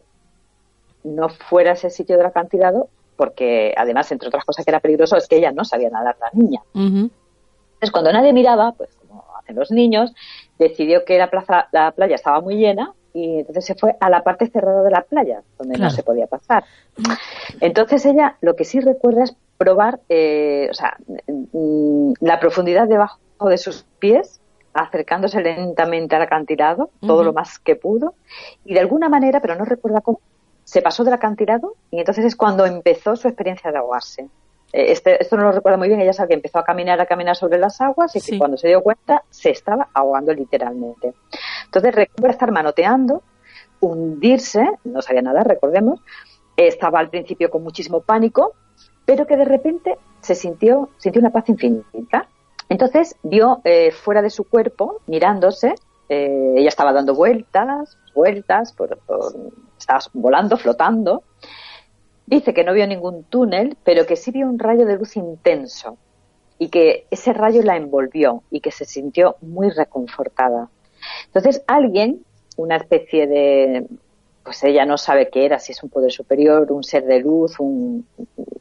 [1.03, 5.27] no fuera ese sitio del acantilado porque además, entre otras cosas que era peligroso, es
[5.27, 6.61] que ella no sabía nadar la niña.
[6.73, 10.13] Entonces, cuando nadie miraba, pues como hacen los niños,
[10.57, 14.23] decidió que la, plaza, la playa estaba muy llena y entonces se fue a la
[14.23, 16.63] parte cerrada de la playa, donde no se podía pasar.
[17.59, 20.95] Entonces ella lo que sí recuerda es probar, eh, o sea,
[21.27, 24.39] mm, la profundidad debajo de sus pies,
[24.73, 28.13] acercándose lentamente al acantilado, todo lo más que pudo,
[28.63, 30.21] y de alguna manera, pero no recuerda cómo,
[30.69, 34.29] se pasó del acantilado y entonces es cuando empezó su experiencia de ahogarse.
[34.71, 37.07] Eh, este, esto no lo recuerda muy bien, ella sabe que empezó a caminar, a
[37.07, 41.15] caminar sobre las aguas y que cuando se dio cuenta se estaba ahogando literalmente.
[41.65, 43.23] Entonces recuerda estar manoteando,
[43.79, 46.01] hundirse, no sabía nada, recordemos,
[46.55, 48.53] estaba al principio con muchísimo pánico,
[49.05, 52.27] pero que de repente se sintió, sintió una paz infinita.
[52.69, 55.73] Entonces vio eh, fuera de su cuerpo, mirándose,
[56.09, 58.99] eh, ella estaba dando vueltas, vueltas, por,
[59.79, 61.23] estaba volando, flotando.
[62.25, 65.97] Dice que no vio ningún túnel, pero que sí vio un rayo de luz intenso
[66.59, 70.69] y que ese rayo la envolvió y que se sintió muy reconfortada.
[71.27, 72.23] Entonces alguien,
[72.57, 73.87] una especie de,
[74.43, 77.59] pues ella no sabe qué era, si es un poder superior, un ser de luz,
[77.59, 78.05] un,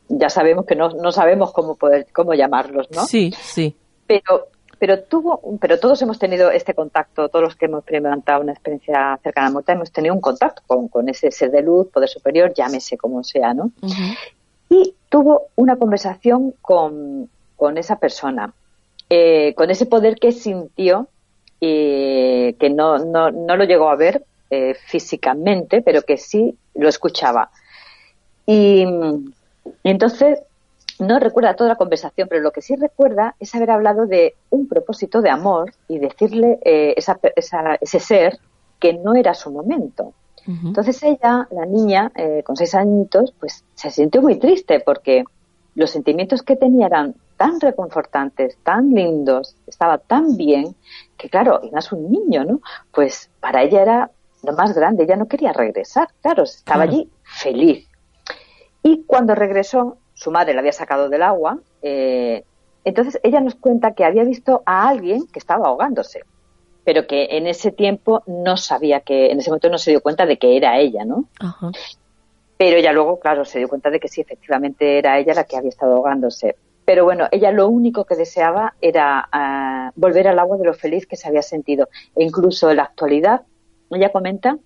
[0.09, 3.04] ya sabemos que no, no sabemos cómo poder, cómo llamarlos, ¿no?
[3.04, 3.76] Sí, sí.
[4.07, 4.48] Pero
[4.79, 9.19] pero tuvo, pero todos hemos tenido este contacto, todos los que hemos experimentado una experiencia
[9.23, 12.53] cercana a la muerte, hemos tenido un contacto con, ese ser de luz, poder superior,
[12.55, 13.73] llámese como sea, ¿no?
[14.69, 17.29] Y tuvo una conversación con,
[17.77, 18.53] esa persona,
[19.11, 21.09] eh, con ese poder que sintió
[21.61, 26.88] y que no, no, no lo llegó a ver eh, físicamente, pero que sí lo
[26.88, 27.51] escuchaba.
[28.47, 28.85] Y,
[29.83, 30.38] y entonces
[30.98, 34.66] no recuerda toda la conversación, pero lo que sí recuerda es haber hablado de un
[34.68, 38.38] propósito de amor y decirle eh, ese ser
[38.78, 40.12] que no era su momento.
[40.46, 45.24] Entonces ella, la niña, eh, con seis añitos, pues se sintió muy triste porque
[45.74, 50.74] los sentimientos que tenía eran tan reconfortantes, tan lindos, estaba tan bien,
[51.18, 52.61] que claro, y más un niño, ¿no?
[52.92, 54.11] Pues para ella era
[54.42, 57.87] lo más grande, ella no quería regresar, claro, estaba allí feliz.
[58.82, 62.42] Y cuando regresó, su madre la había sacado del agua, eh,
[62.85, 66.24] entonces ella nos cuenta que había visto a alguien que estaba ahogándose,
[66.85, 70.26] pero que en ese tiempo no sabía que, en ese momento no se dio cuenta
[70.26, 71.26] de que era ella, ¿no?
[72.57, 75.57] Pero ella luego, claro, se dio cuenta de que sí, efectivamente era ella la que
[75.57, 76.57] había estado ahogándose.
[76.85, 81.07] Pero bueno, ella lo único que deseaba era ah, volver al agua de lo feliz
[81.07, 81.88] que se había sentido.
[82.16, 83.42] E incluso en la actualidad,
[83.90, 84.59] ella comenta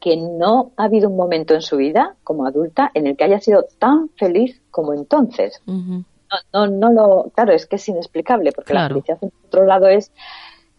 [0.00, 3.40] que no ha habido un momento en su vida como adulta en el que haya
[3.40, 5.60] sido tan feliz como entonces.
[5.66, 6.04] no,
[6.52, 10.10] no, no lo, claro, es que es inexplicable porque la felicidad en otro lado es,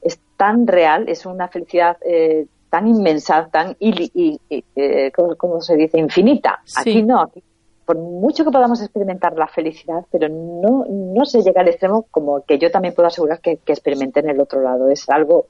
[0.02, 6.00] es tan real, es una felicidad eh, tan inmensa, tan, y, eh, ¿cómo, se dice?
[6.00, 6.62] Infinita.
[6.78, 7.44] Aquí no, aquí
[7.86, 12.42] por mucho que podamos experimentar la felicidad, pero no, no se llega al extremo como
[12.46, 14.90] que yo también puedo asegurar que, que experimenté en el otro lado.
[14.90, 15.48] Es algo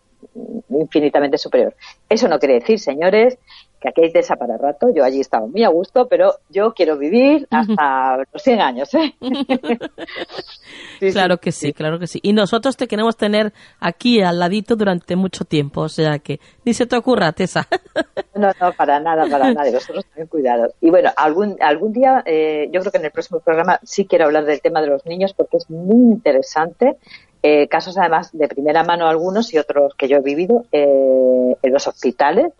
[0.69, 1.75] infinitamente superior.
[2.09, 3.37] Eso no quiere decir, señores,
[3.81, 4.93] que aquí hay esa para rato.
[4.93, 8.93] Yo allí estaba muy a gusto, pero yo quiero vivir hasta los 100 años.
[8.93, 9.15] ¿eh?
[11.11, 12.19] claro que sí, claro que sí.
[12.21, 16.75] Y nosotros te queremos tener aquí al ladito durante mucho tiempo, o sea que ni
[16.75, 17.67] se te ocurra, Tessa.
[18.35, 19.67] no, no, para nada, para nada.
[19.67, 20.73] Y vosotros también cuidado.
[20.79, 24.25] Y bueno, algún, algún día, eh, yo creo que en el próximo programa sí quiero
[24.25, 26.97] hablar del tema de los niños porque es muy interesante.
[27.43, 31.73] Eh, casos además de primera mano algunos y otros que yo he vivido eh, en
[31.73, 32.53] los hospitales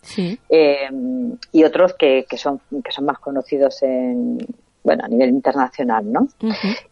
[0.50, 0.89] eh,
[1.52, 4.39] y otros que, que, son que son más conocidos en
[4.84, 6.28] bueno a nivel internacional no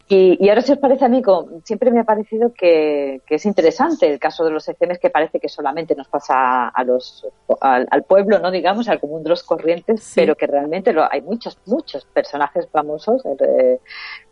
[0.08, 1.22] y, ahora si os parece a mí
[1.64, 5.48] siempre me ha parecido que, es interesante el caso de los ECMs que parece que
[5.48, 7.26] solamente nos pasa a los
[7.60, 11.58] al, pueblo no digamos al común de los corrientes pero que realmente lo, hay muchos
[11.66, 13.22] muchos personajes famosos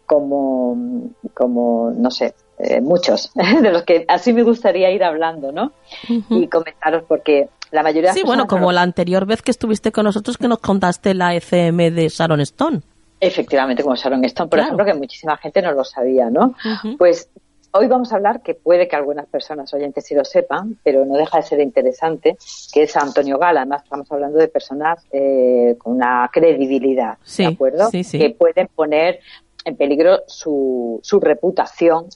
[0.06, 3.30] como como no sé eh, muchos,
[3.62, 5.72] de los que así me gustaría ir hablando, ¿no?
[6.08, 8.12] Y comentaros porque la mayoría...
[8.12, 11.94] Sí, bueno, como la anterior vez que estuviste con nosotros que nos contaste la ECM
[11.94, 12.80] de Sharon Stone.
[13.20, 16.54] Efectivamente, como Sharon Stone, por ejemplo, que muchísima gente no lo sabía, ¿no?
[16.98, 17.30] Pues
[17.72, 21.16] hoy vamos a hablar, que puede que algunas personas oyentes sí lo sepan, pero no
[21.16, 22.36] deja de ser interesante,
[22.72, 23.60] que es Antonio Gala.
[23.60, 27.90] Además, estamos hablando de personas eh, con una credibilidad, ¿de acuerdo?
[27.90, 29.20] Que pueden poner
[29.64, 32.06] en peligro su, su reputación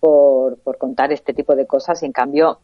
[0.00, 2.60] por, por contar este tipo de cosas y en cambio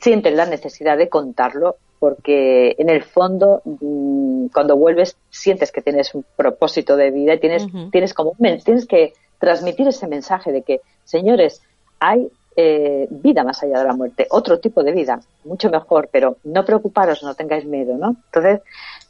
[0.00, 6.14] sienten la necesidad de contarlo porque en el fondo mm, cuando vuelves sientes que tienes
[6.14, 8.34] un propósito de vida y tienes tienes como
[8.64, 11.62] tienes que transmitir ese mensaje de que señores
[11.98, 16.38] hay eh, vida más allá de la muerte otro tipo de vida mucho mejor pero
[16.44, 18.60] no preocuparos no tengáis miedo no entonces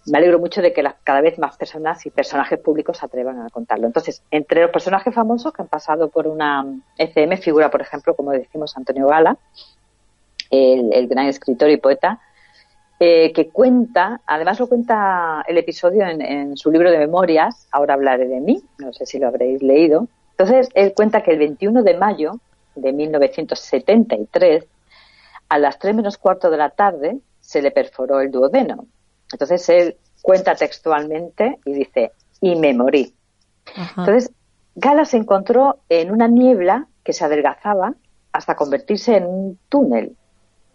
[0.07, 3.51] me alegro mucho de que cada vez más personas y personajes públicos se atrevan a
[3.51, 3.87] contarlo.
[3.87, 6.65] Entonces, entre los personajes famosos que han pasado por una
[6.97, 9.37] ECM figura, por ejemplo, como decimos, Antonio Gala,
[10.51, 12.21] el, gran escritor y poeta,
[12.99, 18.27] eh, que cuenta, además lo cuenta el episodio en, su libro de memorias, Ahora hablaré
[18.29, 20.09] de mí, no sé si lo habréis leído.
[20.33, 22.41] Entonces, él cuenta que el 21 de mayo
[22.75, 24.67] de 1973,
[25.49, 28.87] a las 3 menos cuarto de la tarde, se le perforó el duodeno
[29.33, 33.15] entonces él cuenta textualmente y dice, y me morí.
[33.97, 34.33] Entonces,
[34.75, 37.95] Gala se encontró en una niebla que se adelgazaba
[38.33, 40.17] hasta convertirse en un túnel.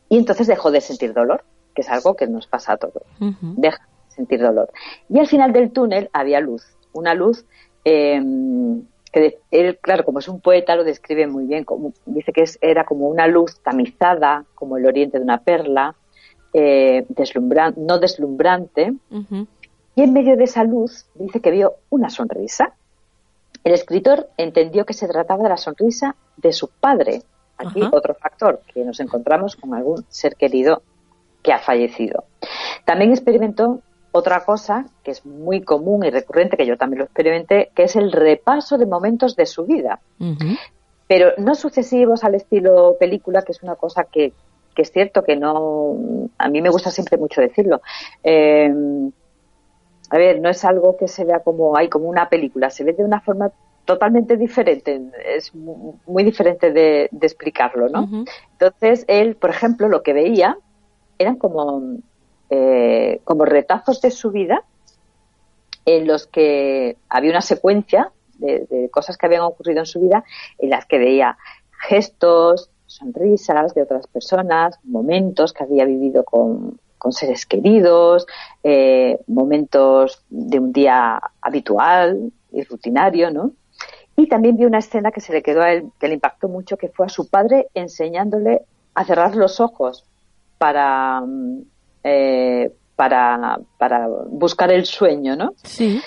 [0.10, 3.04] Y entonces dejó de sentir dolor, que es algo que nos pasa a todos.
[3.20, 4.72] Deja de sentir dolor.
[5.10, 6.63] Y al final del túnel había luz,
[6.94, 7.46] una luz
[7.84, 11.63] em, que él, claro, como es un poeta, lo describe muy bien.
[11.63, 15.96] Como, dice que era como una luz tamizada, como el oriente de una perla,
[16.54, 17.06] eh,
[17.78, 18.94] no deslumbrante,
[19.96, 22.74] y en medio de esa luz dice que vio una sonrisa.
[23.63, 27.24] El escritor entendió que se trataba de la sonrisa de su padre.
[27.58, 30.82] Aquí otro factor, que nos encontramos con algún ser querido
[31.41, 32.26] que ha fallecido.
[32.86, 37.72] También experimentó otra cosa que es muy común y recurrente, que yo también lo experimenté,
[37.76, 39.99] que es el repaso de momentos de su vida.
[41.08, 44.34] Pero no sucesivos al estilo película, que es una cosa que,
[44.74, 47.82] que es cierto que no, a mí me gusta siempre mucho decirlo.
[48.24, 48.74] Eh,
[50.10, 52.93] a ver, no es algo que se vea como, hay como una película, se ve
[52.93, 53.51] de una forma
[53.86, 58.26] totalmente diferente, es muy diferente de, explicarlo, ¿no?
[58.52, 60.58] Entonces, él, por ejemplo, lo que veía
[61.18, 62.00] eran como,
[62.50, 64.64] eh, como retazos de su vida
[65.86, 70.24] en los que había una secuencia de, de, cosas que habían ocurrido en su vida
[70.58, 71.38] en las que veía
[71.88, 76.80] gestos, sonrisas de otras personas, momentos que había vivido con,
[77.12, 78.26] seres queridos,
[78.64, 83.52] eh, momentos de un día habitual y rutinario, ¿no?
[84.18, 86.78] Y también vi una escena que se le quedó a él, que le impactó mucho,
[86.78, 88.61] que fue a su padre enseñándole
[88.93, 90.05] a cerrar los ojos
[90.57, 91.61] para, mm,
[92.03, 95.53] eh, para, para buscar el sueño, ¿no?
[95.63, 96.01] Sí.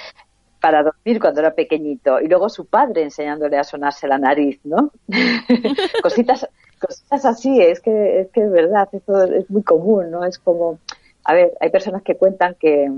[0.60, 2.18] Para dormir cuando era pequeñito.
[2.20, 4.90] Y luego su padre enseñándole a sonarse la nariz, ¿no?
[6.02, 6.48] cositas,
[6.80, 10.24] cositas así, es que, es que es verdad, eso es muy común, ¿no?
[10.24, 10.78] Es como,
[11.24, 12.90] a ver, hay personas que cuentan que,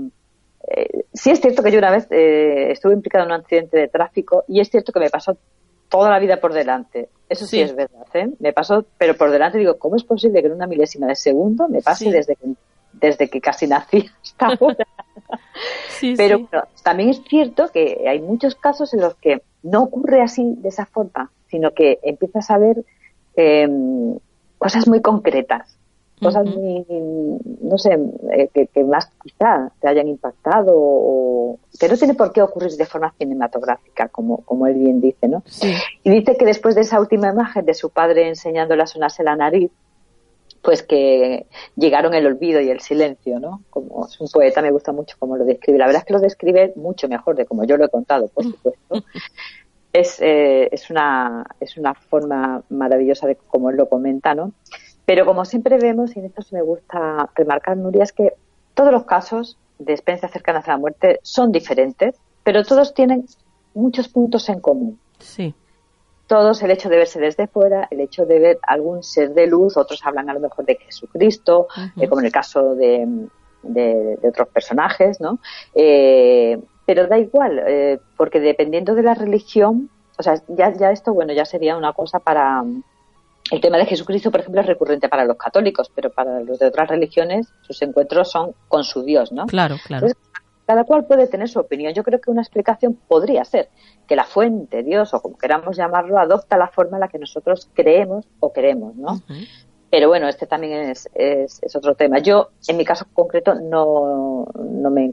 [0.67, 3.87] eh, sí es cierto que yo una vez eh, estuve implicado en un accidente de
[3.87, 5.37] tráfico y es cierto que me pasó
[5.89, 7.09] toda la vida por delante.
[7.27, 8.29] Eso sí, es verdad, ¿eh?
[8.39, 11.67] Me pasó, pero por delante digo, ¿cómo es posible que en una milésima de segundo
[11.67, 12.47] me pase desde que
[12.93, 14.85] desde que casi nací hasta ahora?
[16.17, 16.47] pero
[16.83, 20.85] también es cierto que hay muchos casos en los que no ocurre así de esa
[20.85, 22.83] forma, sino que empiezas a ver
[23.35, 24.17] em,
[24.57, 25.77] cosas muy concretas
[26.21, 27.97] cosas no sé,
[28.31, 32.85] eh, que, más quizá te hayan impactado o que no tiene por qué ocurrir de
[32.85, 35.43] forma cinematográfica, como, como él bien dice, ¿no?
[36.03, 39.35] Y dice que después de esa última imagen de su padre enseñándole a sonarse la
[39.35, 39.71] nariz,
[40.61, 43.63] pues que llegaron el olvido y el silencio, ¿no?
[43.69, 45.79] Como es un poeta, me gusta mucho cómo lo describe.
[45.79, 48.43] La verdad es que lo describe mucho mejor de como yo lo he contado, por
[48.43, 49.03] supuesto.
[49.93, 54.53] es, eh, es, una, es una forma maravillosa de cómo él lo comenta, ¿no?
[55.11, 58.31] Pero como siempre vemos, y en esto se me gusta remarcar, Nuria, es que
[58.73, 63.25] todos los casos de experiencias cercanas a la muerte son diferentes, pero todos tienen
[63.73, 64.97] muchos puntos en común.
[65.19, 65.53] Sí.
[66.27, 69.75] Todos el hecho de verse desde fuera, el hecho de ver algún ser de luz,
[69.75, 73.05] otros hablan a lo mejor de Jesucristo, eh, como en el caso de,
[73.63, 75.39] de, otros personajes, ¿no?
[75.75, 81.13] Eh, pero da igual, eh, porque dependiendo de la religión, o sea, ya, ya esto,
[81.13, 82.63] bueno, ya sería una cosa para,
[83.51, 86.67] el tema de Jesucristo, por ejemplo, es recurrente para los católicos, pero para los de
[86.67, 89.45] otras religiones sus encuentros son con su Dios, ¿no?
[89.45, 90.07] Claro, claro.
[90.65, 91.93] cada cual puede tener su opinión.
[91.93, 93.67] Yo creo que una explicación podría ser
[94.07, 97.69] que la fuente, Dios o como queramos llamarlo, adopta la forma en la que nosotros
[97.73, 99.21] creemos o queremos, ¿no?
[99.89, 102.19] Pero bueno, este también es, es, otro tema.
[102.19, 105.11] Yo, en mi caso concreto, no, no me...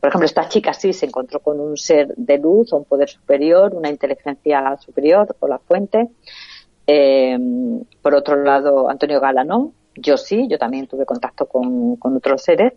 [0.00, 3.08] Por ejemplo, esta chica sí se encontró con un ser de luz o un poder
[3.08, 6.10] superior, una inteligencia superior o la fuente.
[6.86, 7.38] Eh,
[8.02, 12.74] por otro lado, Antonio Gala no, yo sí, yo también tuve contacto con, otros seres.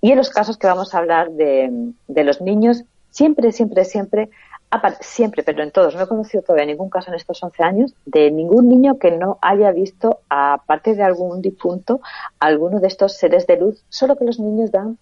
[0.00, 4.30] Y en los casos que vamos a hablar de, los niños, siempre, siempre, siempre,
[5.00, 8.30] siempre, pero en todos, no he conocido todavía ningún caso en estos 11 años de
[8.30, 12.00] ningún niño que no haya visto, aparte de algún difunto,
[12.38, 14.96] alguno de estos seres de luz, solo que los niños dan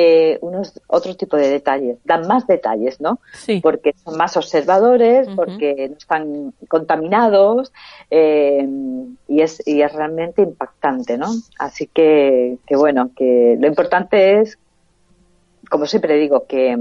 [0.00, 3.18] eh, unos otro tipo de detalles, dan más detalles, ¿no?
[3.32, 3.58] Sí.
[3.60, 7.72] Porque son más observadores, porque no están contaminados
[8.08, 8.64] eh,
[9.26, 11.26] y, es, y es realmente impactante, ¿no?
[11.58, 14.56] Así que, que bueno, que lo importante es,
[15.68, 16.78] como siempre digo, que,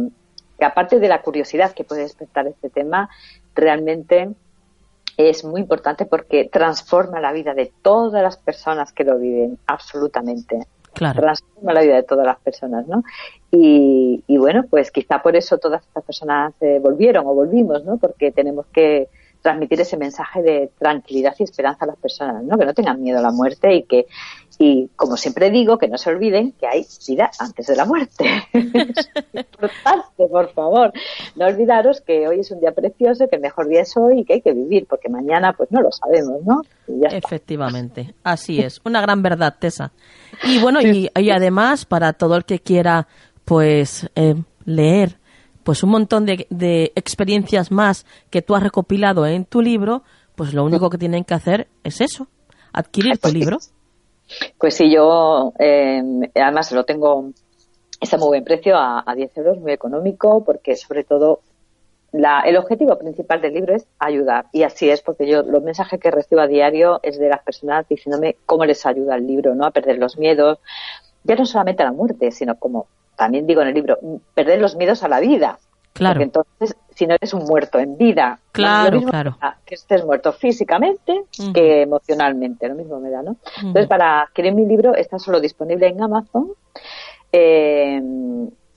[0.60, 3.10] que aparte de la curiosidad que puede despertar este tema,
[3.56, 4.30] realmente
[5.18, 10.68] es muy importante porque transforma la vida de todas las personas que lo viven, absolutamente
[10.98, 13.04] transforma la vida de todas las personas, ¿no?
[13.52, 17.98] Y, bueno, pues quizá por eso todas estas personas eh, volvieron o volvimos, ¿no?
[17.98, 19.08] Porque tenemos que
[19.42, 22.58] transmitir ese mensaje de tranquilidad y esperanza a las personas, ¿no?
[22.58, 24.08] Que no tengan miedo a la muerte y que,
[24.60, 28.26] y como siempre digo, que no se olviden que hay vida antes de la muerte.
[28.54, 28.66] es
[29.34, 30.92] importante, por favor.
[31.36, 34.26] No olvidaros que hoy es un día precioso, que el mejor día es hoy y
[34.26, 36.62] que hay que vivir, porque mañana pues no lo sabemos, ¿no?
[37.10, 38.82] Efectivamente, así es.
[38.84, 39.92] Una gran verdad, Tessa.
[40.44, 43.08] Y bueno, y, además, para todo el que quiera,
[43.46, 44.36] pues, eh,
[44.66, 45.20] leer
[45.68, 50.02] pues un montón de, de, experiencias más que tú has recopilado en tu libro,
[50.34, 52.28] pues lo único que tienen que hacer es eso,
[52.72, 53.58] adquirir tu libro.
[54.58, 56.02] Pues sí, yo eh,
[56.36, 57.32] además lo tengo,
[58.00, 61.42] está muy buen precio, a, a 10 euros, muy económico, porque sobre todo
[62.14, 64.46] la, el objetivo principal del libro es ayudar.
[64.54, 67.86] Y así es, porque yo los mensajes que recibo a diario es de las personas
[67.90, 69.66] diciéndome cómo les ayuda el libro, ¿no?
[69.66, 70.60] A perder los miedos,
[71.26, 72.88] ya no solamente a la muerte, sino como
[73.18, 73.98] también digo en el libro,
[74.34, 75.60] perder los miedos a la vida.
[75.94, 76.14] Claro.
[76.14, 79.36] Porque entonces, si no eres un muerto en vida, claro, claro.
[79.66, 83.38] que estés muerto físicamente que emocionalmente, lo mismo me da, ¿no?
[83.58, 86.52] Entonces, para adquirir mi libro está solo disponible en Amazon.
[87.32, 88.00] Eh,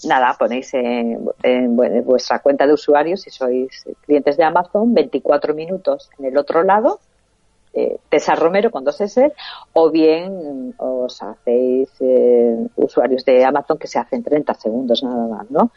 [0.04, 1.28] nada, ponéis en,
[2.04, 7.00] vuestra cuenta de usuario, si sois clientes de Amazon, 24 minutos en el otro lado
[7.72, 9.32] eh, Tessa Romero con dos S,
[9.72, 15.50] o bien os hacéis eh, usuarios de Amazon que se hacen 30 segundos nada más,
[15.50, 15.70] ¿no?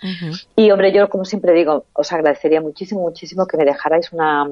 [0.56, 4.50] Y hombre, yo como siempre digo, os agradecería muchísimo, muchísimo que me dejarais una,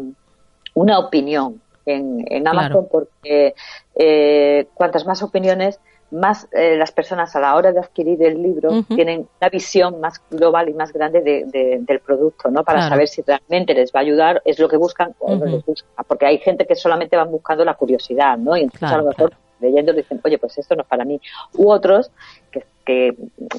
[0.75, 3.55] una opinión en, en Amazon porque
[3.95, 5.79] eh, cuantas más opiniones
[6.11, 10.21] más eh, las personas a la hora de adquirir el libro tienen una visión más
[10.29, 12.63] global y más grande de, del producto, ¿no?
[12.63, 15.65] Para saber si realmente les va a ayudar, es lo que buscan o no les
[15.65, 15.87] busca.
[16.07, 18.57] Porque hay gente que solamente van buscando la curiosidad, ¿no?
[18.57, 21.21] Y entonces a lo mejor leyendo dicen, oye, pues esto no es para mí.
[21.55, 22.11] U otros
[22.51, 23.15] que que,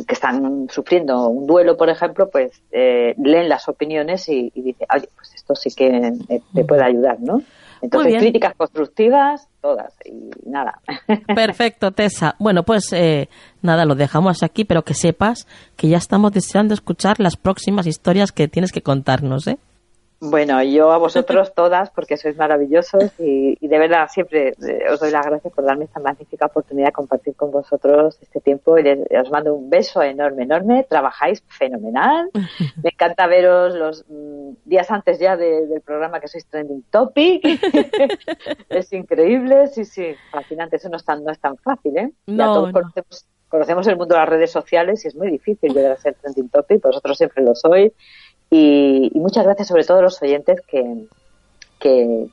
[0.09, 5.09] están sufriendo un duelo, por ejemplo, pues eh, leen las opiniones y, y dicen, oye,
[5.15, 6.13] pues esto sí que
[6.55, 7.43] te puede ayudar, ¿no?
[7.83, 10.81] Entonces, críticas constructivas, todas, y nada.
[11.35, 12.37] Perfecto, Tessa.
[12.39, 13.29] Bueno, pues eh,
[13.61, 18.31] nada, lo dejamos aquí, pero que sepas que ya estamos deseando escuchar las próximas historias
[18.31, 19.59] que tienes que contarnos, ¿eh?
[20.25, 25.11] Bueno, yo a vosotros todas, porque sois maravillosos y, de verdad siempre eh, os doy
[25.11, 29.31] las gracias por darme esta magnífica oportunidad de compartir con vosotros este tiempo y os
[29.33, 30.87] mando un beso enorme, enorme.
[30.89, 32.31] Trabajáis fenomenal.
[32.85, 37.43] Me encanta veros los mm, días antes ya del programa que sois Trending Topic.
[38.69, 40.77] es increíble, sí, sí, fascinante.
[40.77, 42.13] Eso no es tan, no es tan fácil, ¿eh?
[42.29, 42.71] No,
[43.49, 46.49] conocemos, el mundo de las redes sociales y es muy difícil llegar a ser Trending
[46.49, 46.81] Topic.
[46.81, 47.93] Vosotros siempre lo sois
[48.55, 51.07] y, muchas gracias sobre todo a los oyentes que,
[51.81, 52.29] que,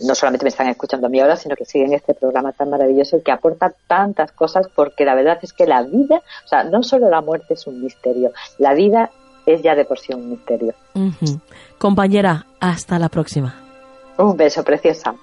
[0.00, 3.18] no solamente me están escuchando a mí ahora, sino que siguen este programa tan maravilloso
[3.18, 6.82] y que aporta tantas cosas, porque la verdad es que la vida, o sea, no
[6.82, 9.10] solo la muerte es un misterio, la vida
[9.44, 10.74] es ya de por sí un misterio.
[11.76, 13.54] Compañera, hasta la próxima.
[14.16, 15.14] Un beso, preciosa.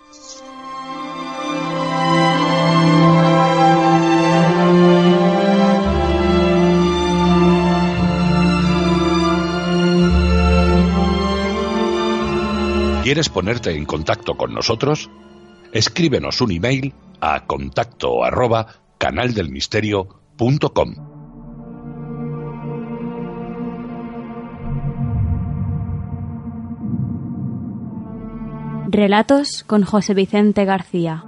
[13.06, 15.12] ¿Quieres ponerte en contacto con nosotros?
[15.72, 16.92] Escríbenos un email
[17.22, 18.66] a contacto arroba
[18.98, 20.96] canaldelmisterio.com.
[28.90, 31.24] Relatos con José Vicente García.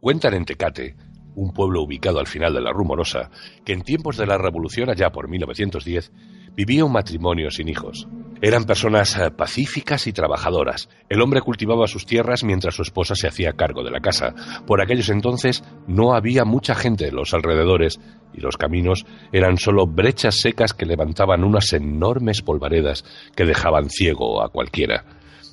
[0.00, 1.07] Cuentan en Tecate
[1.38, 3.30] un pueblo ubicado al final de la Rumorosa,
[3.64, 6.12] que en tiempos de la Revolución, allá por 1910,
[6.56, 8.08] vivía un matrimonio sin hijos.
[8.42, 10.88] Eran personas eh, pacíficas y trabajadoras.
[11.08, 14.34] El hombre cultivaba sus tierras mientras su esposa se hacía cargo de la casa.
[14.66, 18.00] Por aquellos entonces no había mucha gente en los alrededores
[18.34, 23.04] y los caminos eran solo brechas secas que levantaban unas enormes polvaredas
[23.36, 25.04] que dejaban ciego a cualquiera.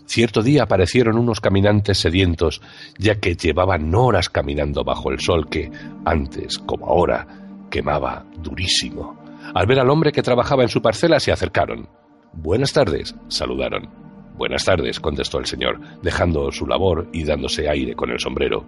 [0.05, 2.61] Cierto día aparecieron unos caminantes sedientos,
[2.97, 5.71] ya que llevaban horas caminando bajo el sol que,
[6.05, 7.27] antes como ahora,
[7.69, 9.17] quemaba durísimo.
[9.53, 11.89] Al ver al hombre que trabajaba en su parcela se acercaron.
[12.33, 13.89] Buenas tardes, saludaron.
[14.37, 18.65] Buenas tardes, contestó el señor, dejando su labor y dándose aire con el sombrero.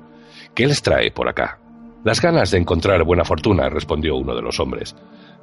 [0.55, 1.59] ¿Qué les trae por acá?
[2.03, 4.95] Las ganas de encontrar buena fortuna, respondió uno de los hombres.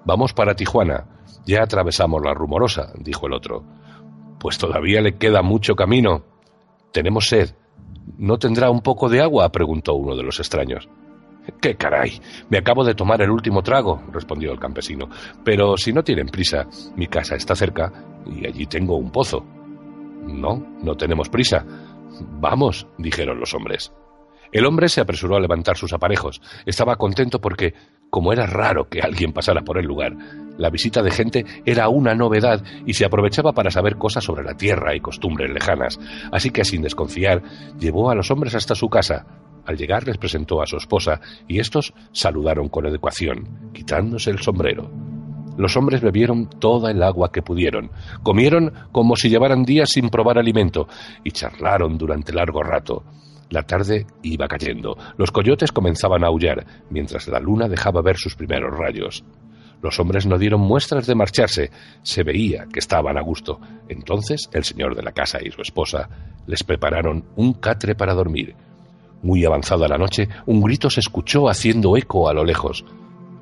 [0.07, 1.05] Vamos para Tijuana.
[1.45, 3.65] Ya atravesamos la rumorosa, dijo el otro.
[4.45, 6.23] Pues todavía le queda mucho camino.
[6.93, 7.55] Tenemos sed.
[8.19, 9.49] ¿No tendrá un poco de agua?
[9.49, 10.87] preguntó uno de los extraños.
[11.63, 12.21] ¡Qué caray!
[12.51, 15.09] Me acabo de tomar el último trago, respondió el campesino.
[15.43, 17.91] Pero si no tienen prisa, mi casa está cerca
[18.27, 19.47] y allí tengo un pozo.
[20.27, 21.65] No, no tenemos prisa.
[22.39, 23.95] Vamos, dijeron los hombres.
[24.53, 26.43] El hombre se apresuró a levantar sus aparejos.
[26.67, 27.73] Estaba contento porque,
[28.11, 30.13] como era raro que alguien pasara por el lugar,
[30.57, 34.55] la visita de gente era una novedad y se aprovechaba para saber cosas sobre la
[34.55, 35.99] tierra y costumbres lejanas.
[36.31, 37.43] Así que, sin desconfiar,
[37.79, 39.27] llevó a los hombres hasta su casa.
[39.67, 44.91] Al llegar les presentó a su esposa y estos saludaron con educación, quitándose el sombrero.
[45.57, 47.91] Los hombres bebieron toda el agua que pudieron,
[48.23, 50.89] comieron como si llevaran días sin probar alimento
[51.23, 53.05] y charlaron durante largo rato.
[53.51, 54.97] La tarde iba cayendo.
[55.17, 59.25] Los coyotes comenzaban a aullar, mientras la luna dejaba ver sus primeros rayos.
[59.85, 61.71] Los hombres no dieron muestras de marcharse,
[62.03, 63.61] se veía que estaban a gusto.
[63.87, 66.09] Entonces el señor de la casa y su esposa
[66.47, 68.57] les prepararon un catre para dormir.
[69.21, 72.83] Muy avanzada la noche, un grito se escuchó haciendo eco a lo lejos.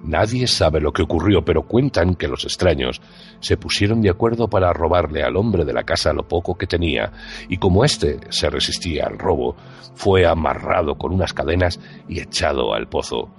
[0.02, 3.00] Nadie sabe lo que ocurrió, pero cuentan que los extraños
[3.38, 7.12] se pusieron de acuerdo para robarle al hombre de la casa lo poco que tenía,
[7.48, 9.54] y como éste se resistía al robo,
[9.94, 11.78] fue amarrado con unas cadenas
[12.08, 13.30] y echado al pozo.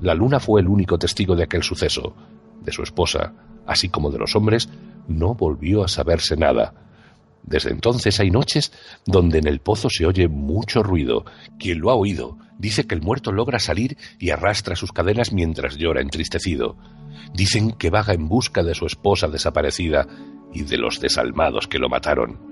[0.00, 2.16] La luna fue el único testigo de aquel suceso.
[2.62, 3.34] De su esposa,
[3.66, 4.68] así como de los hombres,
[5.08, 6.74] no volvió a saberse nada.
[7.42, 8.72] Desde entonces hay noches
[9.04, 11.24] donde en el pozo se oye mucho ruido.
[11.58, 15.76] Quien lo ha oído dice que el muerto logra salir y arrastra sus cadenas mientras
[15.76, 16.76] llora entristecido.
[17.34, 20.06] Dicen que vaga en busca de su esposa desaparecida
[20.52, 22.51] y de los desalmados que lo mataron.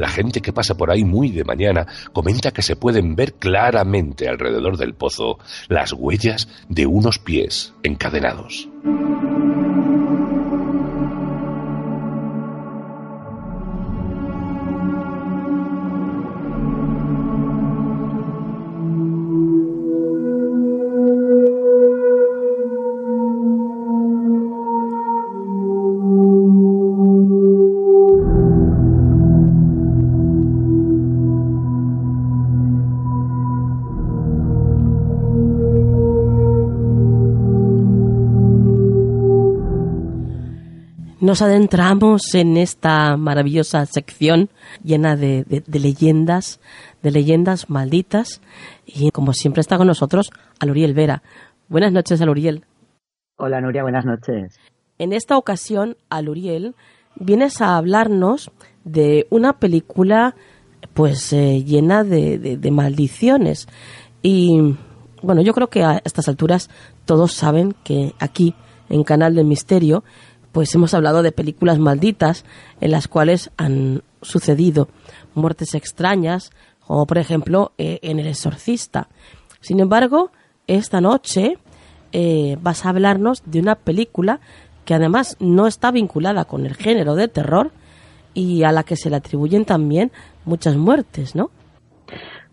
[0.00, 4.30] La gente que pasa por ahí muy de mañana comenta que se pueden ver claramente
[4.30, 5.38] alrededor del pozo
[5.68, 8.66] las huellas de unos pies encadenados.
[41.30, 44.50] Nos adentramos en esta maravillosa sección
[44.82, 46.58] llena de, leyendas,
[47.04, 48.42] de leyendas malditas.
[48.84, 51.22] Y como siempre está con nosotros Aluriel Vera.
[51.68, 52.64] Buenas noches, Aluriel.
[53.36, 54.58] Hola, Nuria, buenas noches.
[54.98, 56.74] En esta ocasión, Aluriel,
[57.14, 58.50] vienes a hablarnos
[58.82, 60.34] de una película
[60.94, 63.68] pues eh, llena de, de maldiciones.
[64.20, 64.74] Y
[65.22, 66.70] bueno, yo creo que a estas alturas
[67.04, 68.56] todos saben que aquí,
[68.88, 70.02] en Canal del Misterio,
[70.52, 72.44] pues hemos hablado de películas malditas
[72.80, 74.88] en las cuales han sucedido
[75.34, 76.50] muertes extrañas,
[76.86, 79.08] como por ejemplo eh, en El Exorcista.
[79.60, 80.30] Sin embargo,
[80.66, 81.58] esta noche
[82.12, 84.40] eh, vas a hablarnos de una película
[84.84, 87.70] que además no está vinculada con el género de terror
[88.34, 90.10] y a la que se le atribuyen también
[90.44, 91.50] muchas muertes, ¿no?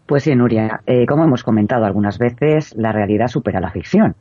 [0.06, 4.16] Pues sí, Nuria, eh, como hemos comentado algunas veces, la realidad supera la ficción.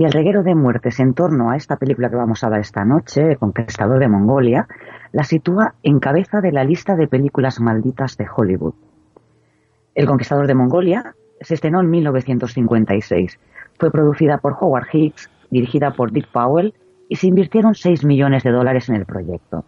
[0.00, 2.86] Y el reguero de muertes en torno a esta película que vamos a ver esta
[2.86, 4.66] noche, El Conquistador de Mongolia,
[5.12, 8.72] la sitúa en cabeza de la lista de películas malditas de Hollywood.
[9.94, 13.38] El Conquistador de Mongolia se estrenó en 1956.
[13.78, 16.72] Fue producida por Howard Hicks, dirigida por Dick Powell
[17.10, 19.66] y se invirtieron 6 millones de dólares en el proyecto.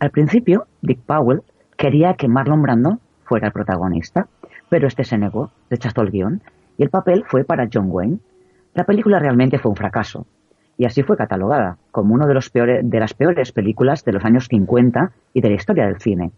[0.00, 1.44] Al principio, Dick Powell
[1.76, 4.26] quería que Marlon Brando fuera el protagonista,
[4.68, 6.42] pero este se negó, rechazó el guion
[6.76, 8.18] y el papel fue para John Wayne,
[8.74, 10.26] la película realmente fue un fracaso
[10.80, 15.12] y así fue catalogada como una de, de las peores películas de los años 50
[15.34, 16.30] y de la historia del cine.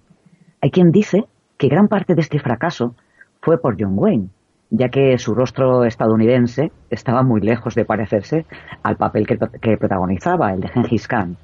[0.60, 1.26] Hay quien dice
[1.58, 2.96] que gran parte de este fracaso
[3.40, 4.30] fue por John Wayne,
[4.70, 8.46] ya que su rostro estadounidense estaba muy lejos de parecerse
[8.82, 11.36] al papel que, protagonizaba, el de Genghis Khan.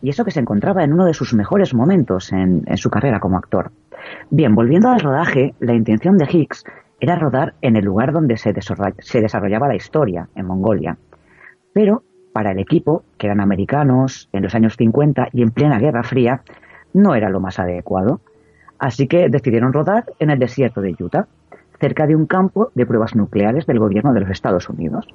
[0.00, 3.20] Y eso que se encontraba en uno de sus mejores momentos en, en su carrera
[3.20, 3.70] como actor.
[4.30, 6.64] Bien, volviendo al rodaje, la intención de Hicks
[7.00, 10.98] era rodar en el lugar donde se, desarrollaba la historia, en Mongolia.
[11.72, 16.02] Pero para el equipo, que eran americanos en los años 50 y en plena Guerra
[16.02, 16.42] Fría,
[16.92, 18.20] no era lo más adecuado.
[18.78, 21.26] Así que decidieron rodar en el desierto de Utah,
[21.80, 25.06] cerca de un campo de pruebas nucleares del gobierno de los Estados Unidos.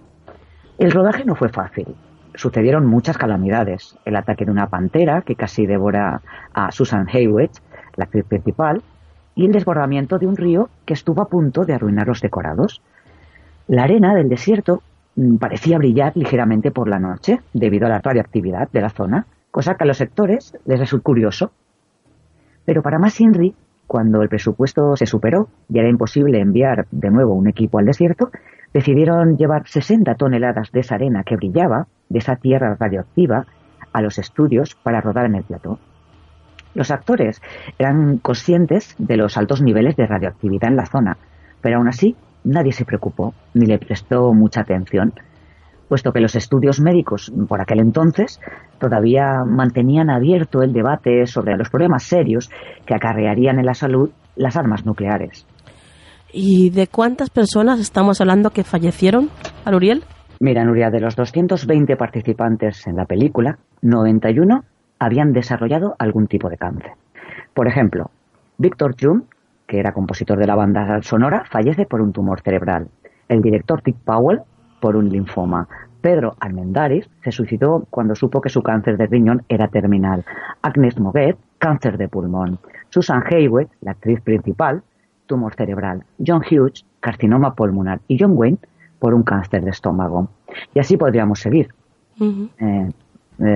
[0.78, 1.96] El rodaje no fue fácil.
[2.34, 3.98] Sucedieron muchas calamidades.
[4.04, 6.22] El ataque de una pantera que casi devora
[6.54, 7.52] a Susan Hayward,
[7.96, 8.82] la actriz principal,
[9.36, 12.82] y el desbordamiento de un río que estuvo a punto de arruinar los decorados.
[13.68, 14.82] La arena del desierto
[15.16, 19.76] mm, parecía brillar ligeramente por la noche debido a la radioactividad de la zona, cosa
[19.76, 21.52] que a los sectores les resultó curioso.
[22.66, 23.54] Pero para más Inri,
[23.88, 28.32] cuando el presupuesto se superó y era imposible enviar de nuevo un equipo al desierto,
[28.74, 33.46] decidieron llevar 60 toneladas de esa arena que brillaba, de esa tierra radioactiva,
[33.94, 35.80] a los estudios para rodar en el plató.
[36.76, 37.42] Los actores
[37.80, 41.18] eran conscientes de los altos niveles de radioactividad en la zona,
[41.62, 45.14] pero aún así nadie se preocupó ni le prestó mucha atención,
[45.88, 48.42] puesto que los estudios médicos por aquel entonces
[48.78, 52.52] todavía mantenían abierto el debate sobre los problemas serios
[52.86, 55.48] que acarrearían en la salud las armas nucleares.
[56.34, 59.30] ¿Y de cuántas personas estamos hablando que fallecieron,
[59.64, 60.04] Aluriel?
[60.42, 64.66] Mira, Nuria, de los 220 participantes en la película, 91
[65.00, 66.92] habían desarrollado algún tipo de cáncer.
[67.54, 68.12] Por ejemplo,
[68.58, 69.24] Victor Jung,
[69.68, 72.88] que era compositor de la banda sonora, fallece por un tumor cerebral.
[73.28, 74.42] El director Dick Powell
[74.80, 75.68] por un linfoma.
[76.02, 80.24] Pedro Almendaris se suicidó cuando supo que su cáncer de riñón era terminal.
[80.62, 82.60] Agnes Moguet, cáncer de pulmón.
[82.90, 84.84] Susan Hayward, la actriz principal,
[85.26, 86.04] tumor cerebral.
[86.26, 88.02] John Hughes, carcinoma pulmonar.
[88.08, 88.60] Y John Wayne,
[89.00, 90.30] por un cáncer de estómago.
[90.76, 91.70] Y así podríamos seguir.
[92.22, 92.92] Eh,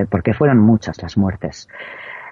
[0.10, 1.68] porque fueron muchas las muertes.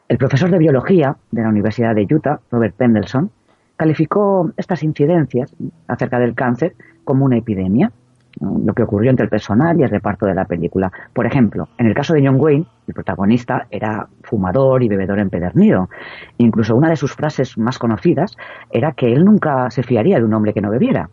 [0.07, 3.29] El profesor de biología de la Universidad de Utah, Robert Pendelson,
[3.75, 5.53] calificó estas incidencias
[5.87, 7.91] acerca del cáncer como una epidemia,
[8.39, 10.91] lo que ocurrió entre el personal y el reparto de la película.
[11.13, 15.89] Por ejemplo, en el caso de John Wayne, el protagonista era fumador y bebedor empedernido.
[16.37, 18.37] Incluso una de sus frases más conocidas
[18.71, 21.09] era que él nunca se fiaría de un hombre que no bebiera.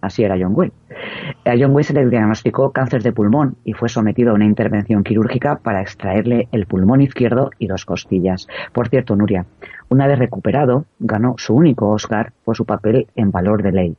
[0.00, 0.74] Así era John Wayne.
[1.44, 5.04] A John Wayne se le diagnosticó cáncer de pulmón y fue sometido a una intervención
[5.04, 8.48] quirúrgica para extraerle el pulmón izquierdo y dos costillas.
[8.72, 9.46] Por cierto, Nuria,
[9.88, 13.96] una vez recuperado, ganó su único Oscar por su papel en Valor de Ley.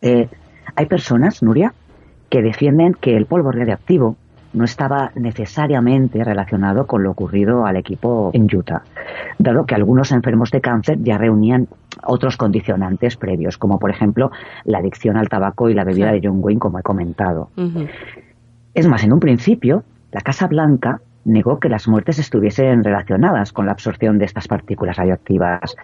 [0.00, 0.28] Eh,
[0.74, 1.74] hay personas, Nuria,
[2.30, 4.16] que defienden que el polvo radiactivo
[4.52, 8.82] no estaba necesariamente relacionado con lo ocurrido al equipo en Utah,
[9.38, 11.68] dado que algunos enfermos de cáncer ya reunían
[12.04, 14.30] otros condicionantes previos, como por ejemplo
[14.64, 17.50] la adicción al tabaco y la bebida de John Wayne, como he comentado.
[18.74, 23.66] Es más, en un principio, la Casa Blanca negó que las muertes estuviesen relacionadas con
[23.66, 25.76] la absorción de estas partículas radioactivas.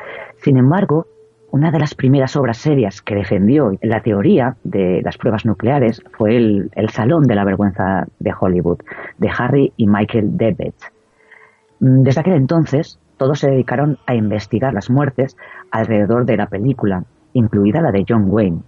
[0.43, 1.07] Sin embargo,
[1.55, 6.37] una de las primeras obras serias que defendió la teoría de las pruebas nucleares fue
[6.37, 8.81] el, Salón de la Vergüenza de Hollywood,
[9.19, 10.75] de Harry y Michael Devitt.
[11.79, 15.37] Mm, desde aquel entonces, todos se dedicaron a investigar las muertes
[15.71, 18.63] alrededor de la película, incluida la de John Wayne,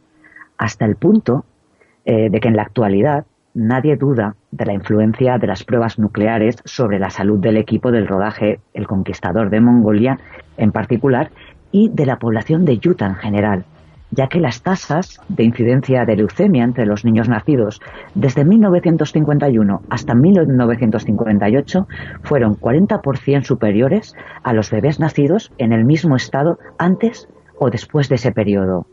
[0.56, 1.44] hasta el punto
[2.04, 6.58] eh, de que en la actualidad nadie duda de la influencia de las pruebas nucleares
[6.64, 10.20] sobre la salud del equipo del rodaje El Conquistador de Mongolia
[10.56, 11.32] en particular
[11.76, 13.66] y de la población de Utah en general,
[14.10, 17.82] ya que las tasas de incidencia de leucemia entre los niños nacidos
[18.14, 21.86] desde 1951 hasta 1958
[22.22, 28.14] fueron 40% superiores a los bebés nacidos en el mismo estado antes o después de
[28.14, 28.86] ese periodo.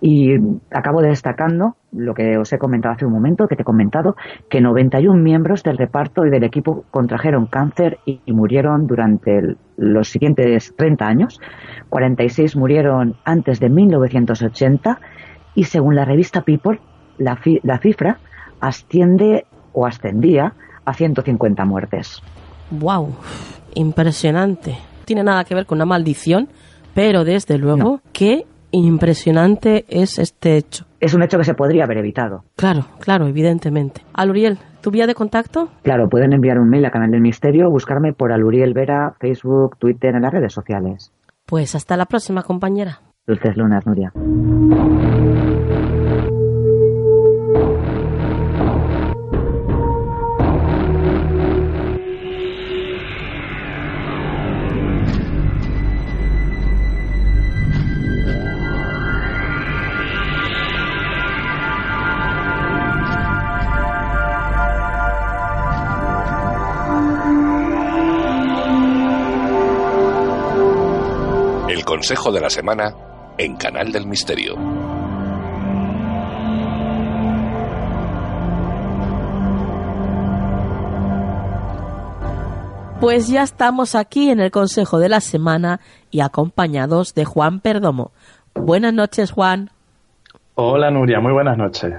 [0.00, 0.34] Y
[0.70, 4.16] acabo destacando lo que os he comentado hace un momento, que te he comentado,
[4.48, 10.74] que 91 miembros del reparto y del equipo contrajeron cáncer y, murieron durante los siguientes
[10.76, 11.40] 30 años.
[11.90, 15.00] 46 murieron antes de 1980
[15.54, 16.80] y según la revista People,
[17.18, 18.18] la, la cifra
[18.60, 22.22] asciende o ascendía a 150 muertes.
[22.70, 23.14] ¡Wow!
[23.74, 24.78] Impresionante.
[25.04, 26.48] Tiene nada que ver con una maldición,
[26.94, 30.84] pero desde luego que impresionante es este hecho.
[31.00, 32.44] Es un hecho que se podría haber evitado.
[32.56, 34.02] Claro, claro, evidentemente.
[34.12, 35.68] Aluriel, ¿tu vía de contacto?
[35.82, 40.14] Claro, pueden enviar un mail a Canal del Misterio, buscarme por Aluriel Vera, Facebook, Twitter,
[40.14, 41.12] en las redes sociales.
[41.46, 43.00] Pues hasta la próxima, compañera.
[43.26, 44.12] Dulces lunas, Nuria.
[72.10, 72.92] Consejo de la semana
[73.38, 74.56] en Canal del Misterio.
[83.00, 85.78] Pues ya estamos aquí en el consejo de la semana
[86.10, 88.10] y acompañados de Juan Perdomo.
[88.56, 89.70] Buenas noches, Juan.
[90.56, 91.94] Hola, Nuria, muy buenas noches.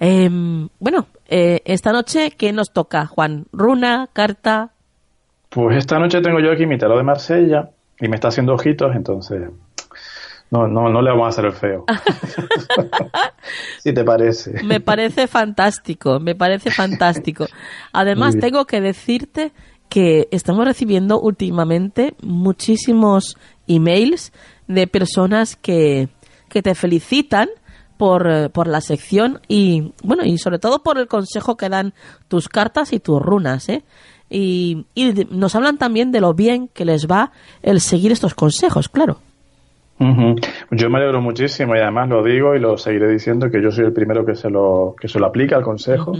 [0.00, 3.44] Em, bueno, eh, esta noche, ¿qué nos toca, Juan?
[3.52, 4.08] ¿Runa?
[4.10, 4.70] ¿Carta?
[5.50, 8.94] Pues esta noche tengo yo aquí mi tarot de Marsella y me está haciendo ojitos,
[8.94, 9.50] entonces
[10.50, 11.84] no, no, no le vamos a hacer el feo.
[13.82, 14.62] si te parece.
[14.62, 17.46] Me parece fantástico, me parece fantástico.
[17.92, 19.52] Además, tengo que decirte
[19.88, 23.36] que estamos recibiendo últimamente muchísimos
[23.66, 24.32] emails
[24.68, 26.08] de personas que,
[26.48, 27.48] que te felicitan
[27.96, 31.94] por, por, la sección y bueno y sobre todo por el consejo que dan
[32.26, 33.84] tus cartas y tus runas ¿eh?
[34.30, 34.86] Y,
[35.30, 39.18] nos hablan también de lo bien que les va el seguir estos consejos, claro.
[39.98, 43.84] Yo me alegro muchísimo y además lo digo y lo seguiré diciendo que yo soy
[43.86, 46.14] el primero que se lo, que se lo aplica al consejo.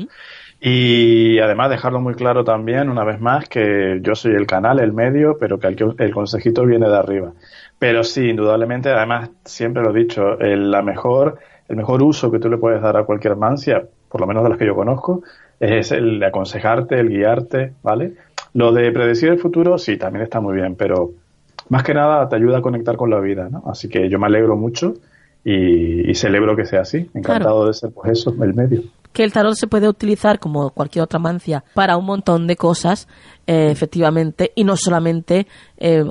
[0.60, 4.92] Y además dejarlo muy claro también, una vez más, que yo soy el canal, el
[4.92, 7.32] medio, pero que el, el consejito viene de arriba.
[7.78, 11.38] Pero sí, indudablemente, además, siempre lo he dicho, el, la mejor,
[11.68, 13.84] el mejor uso que tú le puedes dar a cualquier mancia,
[14.14, 15.24] por lo menos de las que yo conozco,
[15.58, 18.14] es el de aconsejarte, el guiarte, ¿vale?
[18.52, 21.10] Lo de predecir el futuro, sí, también está muy bien, pero
[21.68, 23.64] más que nada te ayuda a conectar con la vida, ¿no?
[23.66, 24.94] Así que yo me alegro mucho
[25.44, 27.10] y, celebro que sea así.
[27.12, 28.82] Encantado de ser, pues eso, el medio.
[29.12, 33.08] Que el tarot se puede utilizar como cualquier otra mancia para un montón de cosas,
[33.48, 36.04] eh, efectivamente, y no solamente eh,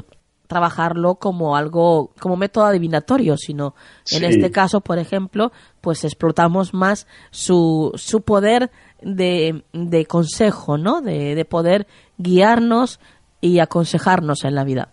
[0.47, 3.75] trabajarlo como algo, como método adivinatorio, sino
[4.11, 5.53] en este caso, por ejemplo,
[5.83, 8.71] pues explotamos más su, su poder
[9.01, 11.01] de, de consejo, ¿no?
[11.01, 13.01] De, de poder guiarnos
[13.41, 14.87] y aconsejarnos en la vida.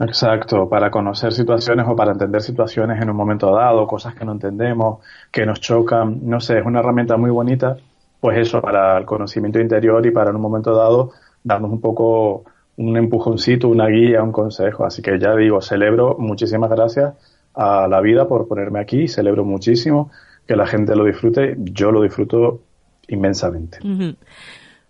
[0.00, 4.32] Exacto, para conocer situaciones o para entender situaciones en un momento dado, cosas que no
[4.32, 7.76] entendemos, que nos chocan, no sé, es una herramienta muy bonita,
[8.20, 11.12] pues eso, para el conocimiento interior y para en un momento dado
[11.44, 12.42] darnos un poco
[12.76, 14.84] un empujoncito, una guía, un consejo.
[14.84, 17.14] Así que ya digo, celebro, muchísimas gracias
[17.58, 20.12] a la vida por ponerme aquí, celebro muchísimo
[20.46, 22.62] que la gente lo disfrute, yo lo disfruto
[23.08, 23.78] inmensamente.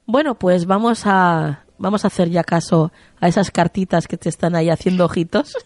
[0.05, 4.55] Bueno, pues vamos a, vamos a hacer ya caso a esas cartitas que te están
[4.55, 5.57] ahí haciendo ojitos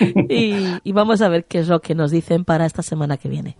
[0.00, 3.28] y, y vamos a ver qué es lo que nos dicen para esta semana que
[3.28, 3.56] viene.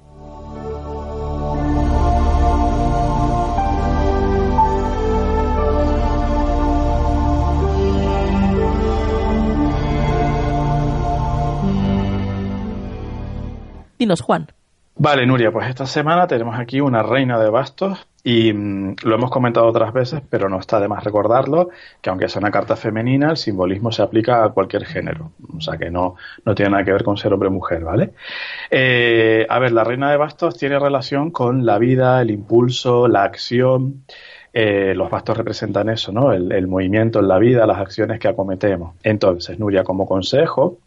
[13.98, 14.46] Dinos, Juan.
[15.00, 19.30] Vale, Nuria, pues esta semana tenemos aquí una reina de bastos y mm, lo hemos
[19.30, 21.70] comentado otras veces, pero no está de más recordarlo,
[22.00, 25.78] que aunque sea una carta femenina, el simbolismo se aplica a cualquier género, o sea
[25.78, 28.10] que no, no tiene nada que ver con ser hombre o mujer, ¿vale?
[28.70, 33.22] Eh, a ver, la reina de bastos tiene relación con la vida, el impulso, la
[33.22, 34.02] acción,
[34.52, 36.32] eh, los bastos representan eso, ¿no?
[36.32, 38.96] El, el, movimiento en la vida, las acciones que acometemos.
[39.04, 40.78] Entonces, Nuria, como consejo,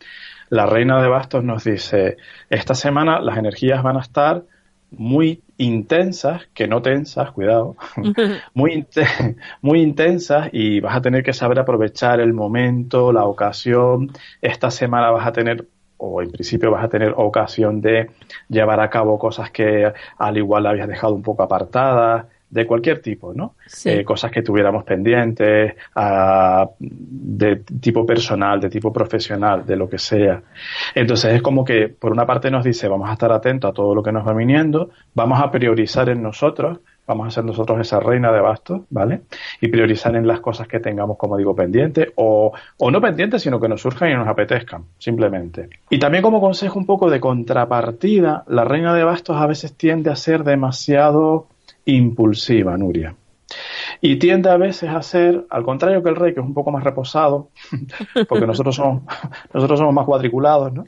[0.52, 2.18] la reina de bastos nos dice,
[2.50, 4.44] esta semana las energías van a estar
[4.92, 7.78] muy intensas, que no tensas, cuidado,
[8.54, 8.86] muy,
[9.62, 14.12] muy intensas y vas a tener que saber aprovechar el momento, la ocasión.
[14.42, 18.10] Esta semana vas a tener o en principio vas a tener ocasión de
[18.50, 23.34] llevar a cabo cosas que al igual habías dejado un poco apartadas, de cualquier tipo,
[23.34, 23.56] ¿no?
[23.86, 25.74] Eh, cosas que tuviéramos pendientes,
[26.80, 30.44] de tipo personal, de tipo profesional, de lo que sea.
[30.94, 33.96] Entonces es como que, por una parte nos dice, vamos a estar atentos a todo
[33.96, 38.00] lo que nos va viniendo, vamos a priorizar en nosotros vamos a ser nosotros esa
[38.00, 39.22] reina de bastos, ¿vale?
[39.60, 43.60] Y priorizar en las cosas que tengamos, como digo, pendientes o, o no pendientes, sino
[43.60, 45.68] que nos surjan y nos apetezcan, simplemente.
[45.90, 50.10] Y también como consejo un poco de contrapartida, la reina de bastos a veces tiende
[50.10, 51.48] a ser demasiado
[51.86, 53.16] impulsiva, Nuria.
[54.00, 56.72] Y tiende a veces a ser, al contrario que el rey, que es un poco
[56.72, 57.50] más reposado,
[58.30, 59.04] porque nosotros somos,
[59.54, 60.86] nosotros somos más cuadriculados, ¿no?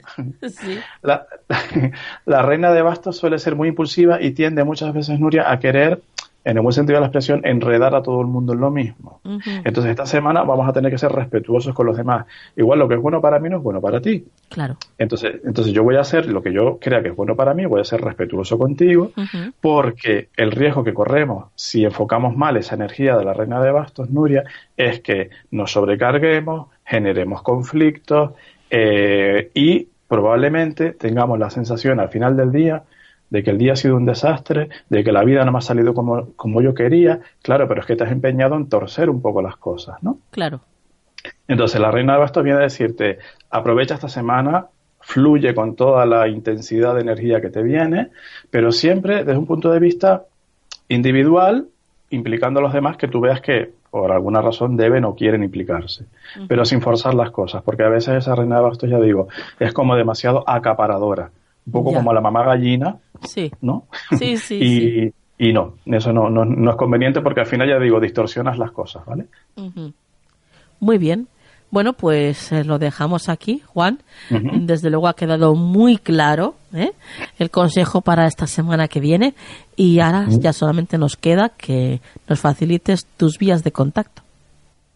[1.02, 1.26] La,
[2.24, 6.02] la, reina de bastos suele ser muy impulsiva y tiende muchas veces, Nuria, a querer
[6.44, 9.20] en el buen sentido de la expresión, enredar a todo el mundo en lo mismo.
[9.64, 12.26] Entonces, esta semana vamos a tener que ser respetuosos con los demás.
[12.54, 14.26] Igual lo que es bueno para mí no es bueno para ti.
[14.50, 14.76] Claro.
[14.98, 17.64] Entonces, entonces yo voy a hacer lo que yo crea que es bueno para mí,
[17.64, 19.12] voy a ser respetuoso contigo,
[19.60, 24.10] porque el riesgo que corremos si enfocamos mal esa energía de la reina de bastos,
[24.10, 24.44] Nuria,
[24.76, 28.32] es que nos sobrecarguemos, generemos conflictos
[28.70, 32.82] eh, y probablemente tengamos la sensación al final del día
[33.30, 35.62] de que el día ha sido un desastre, de que la vida no me ha
[35.62, 39.20] salido como, como yo quería, claro, pero es que te has empeñado en torcer un
[39.20, 40.18] poco las cosas, ¿no?
[40.30, 40.60] Claro.
[41.48, 43.18] Entonces, la reina de bastos viene a decirte,
[43.50, 44.66] aprovecha esta semana,
[45.00, 48.10] fluye con toda la intensidad de energía que te viene,
[48.50, 50.24] pero siempre desde un punto de vista
[50.88, 51.68] individual,
[52.10, 56.04] implicando a los demás que tú veas que por alguna razón deben o quieren implicarse,
[56.48, 59.28] pero sin forzar las cosas, porque a veces esa reina de bastos, ya digo,
[59.60, 61.30] es como demasiado acaparadora
[61.66, 63.50] un poco como la mamá gallina, sí.
[63.60, 63.84] ¿no?
[64.18, 65.12] Sí, sí, y, sí.
[65.38, 69.04] y, no, eso no, no, es conveniente porque al final ya digo, distorsionas las cosas,
[69.06, 69.26] ¿vale?
[70.80, 71.28] Muy bien.
[71.70, 73.98] Bueno, pues eh, lo dejamos aquí, Juan.
[74.30, 76.92] Desde luego ha quedado muy claro ¿eh?
[77.40, 79.34] el consejo para esta semana que viene
[79.74, 84.22] y ahora ya solamente nos queda que nos facilites tus vías de contacto.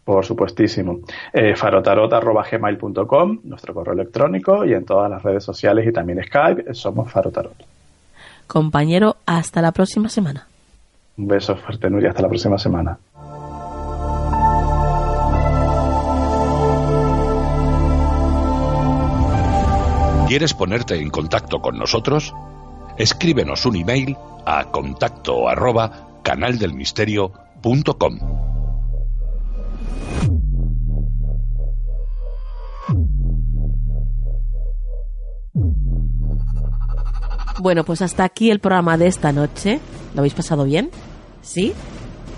[0.05, 1.01] Por supuestísimo.
[1.33, 7.11] Eh, farotarot.gmail.com, nuestro correo electrónico, y en todas las redes sociales y también Skype, somos
[7.11, 7.57] Farotarot.
[8.49, 10.49] Compañero, hasta la próxima semana.
[11.17, 12.11] Un beso fuerte, Nuria.
[12.11, 12.99] Hasta la próxima semana.
[20.27, 22.35] ¿Quieres ponerte en contacto con nosotros?
[22.99, 28.58] Escríbenos un email a contacto arroba canaldelmisterio.com.
[37.61, 39.81] Bueno, pues hasta aquí el programa de esta noche.
[40.15, 40.91] ¿Lo habéis pasado bien?
[41.43, 41.73] ¿Sí?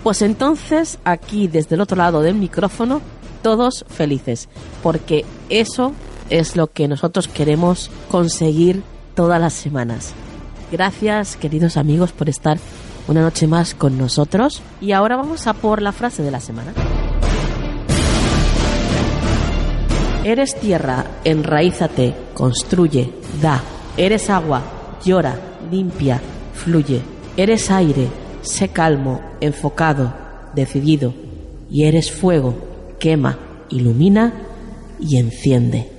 [0.03, 3.01] Pues entonces, aquí desde el otro lado del micrófono,
[3.43, 4.49] todos felices,
[4.81, 5.93] porque eso
[6.29, 8.83] es lo que nosotros queremos conseguir
[9.15, 10.13] todas las semanas.
[10.71, 12.57] Gracias, queridos amigos, por estar
[13.07, 14.61] una noche más con nosotros.
[14.79, 16.73] Y ahora vamos a por la frase de la semana.
[20.23, 23.11] Eres tierra, enraízate, construye,
[23.41, 23.61] da.
[23.97, 24.61] Eres agua,
[25.03, 25.35] llora,
[25.71, 26.21] limpia,
[26.53, 27.01] fluye.
[27.37, 28.07] Eres aire,
[28.41, 30.13] sé calmo, enfocado,
[30.55, 31.13] decidido.
[31.69, 32.55] Y eres fuego,
[32.99, 33.37] quema,
[33.69, 34.33] ilumina
[34.99, 35.89] y enciende.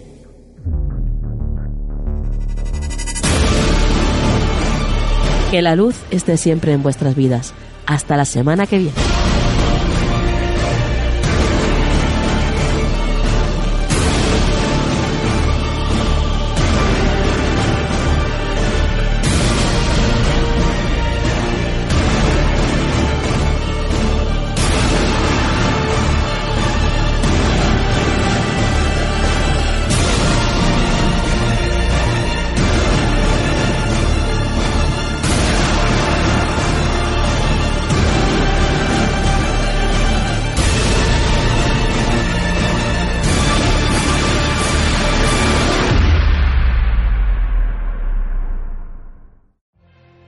[5.51, 7.53] Que la luz esté siempre en vuestras vidas.
[7.87, 9.32] Hasta la semana que viene.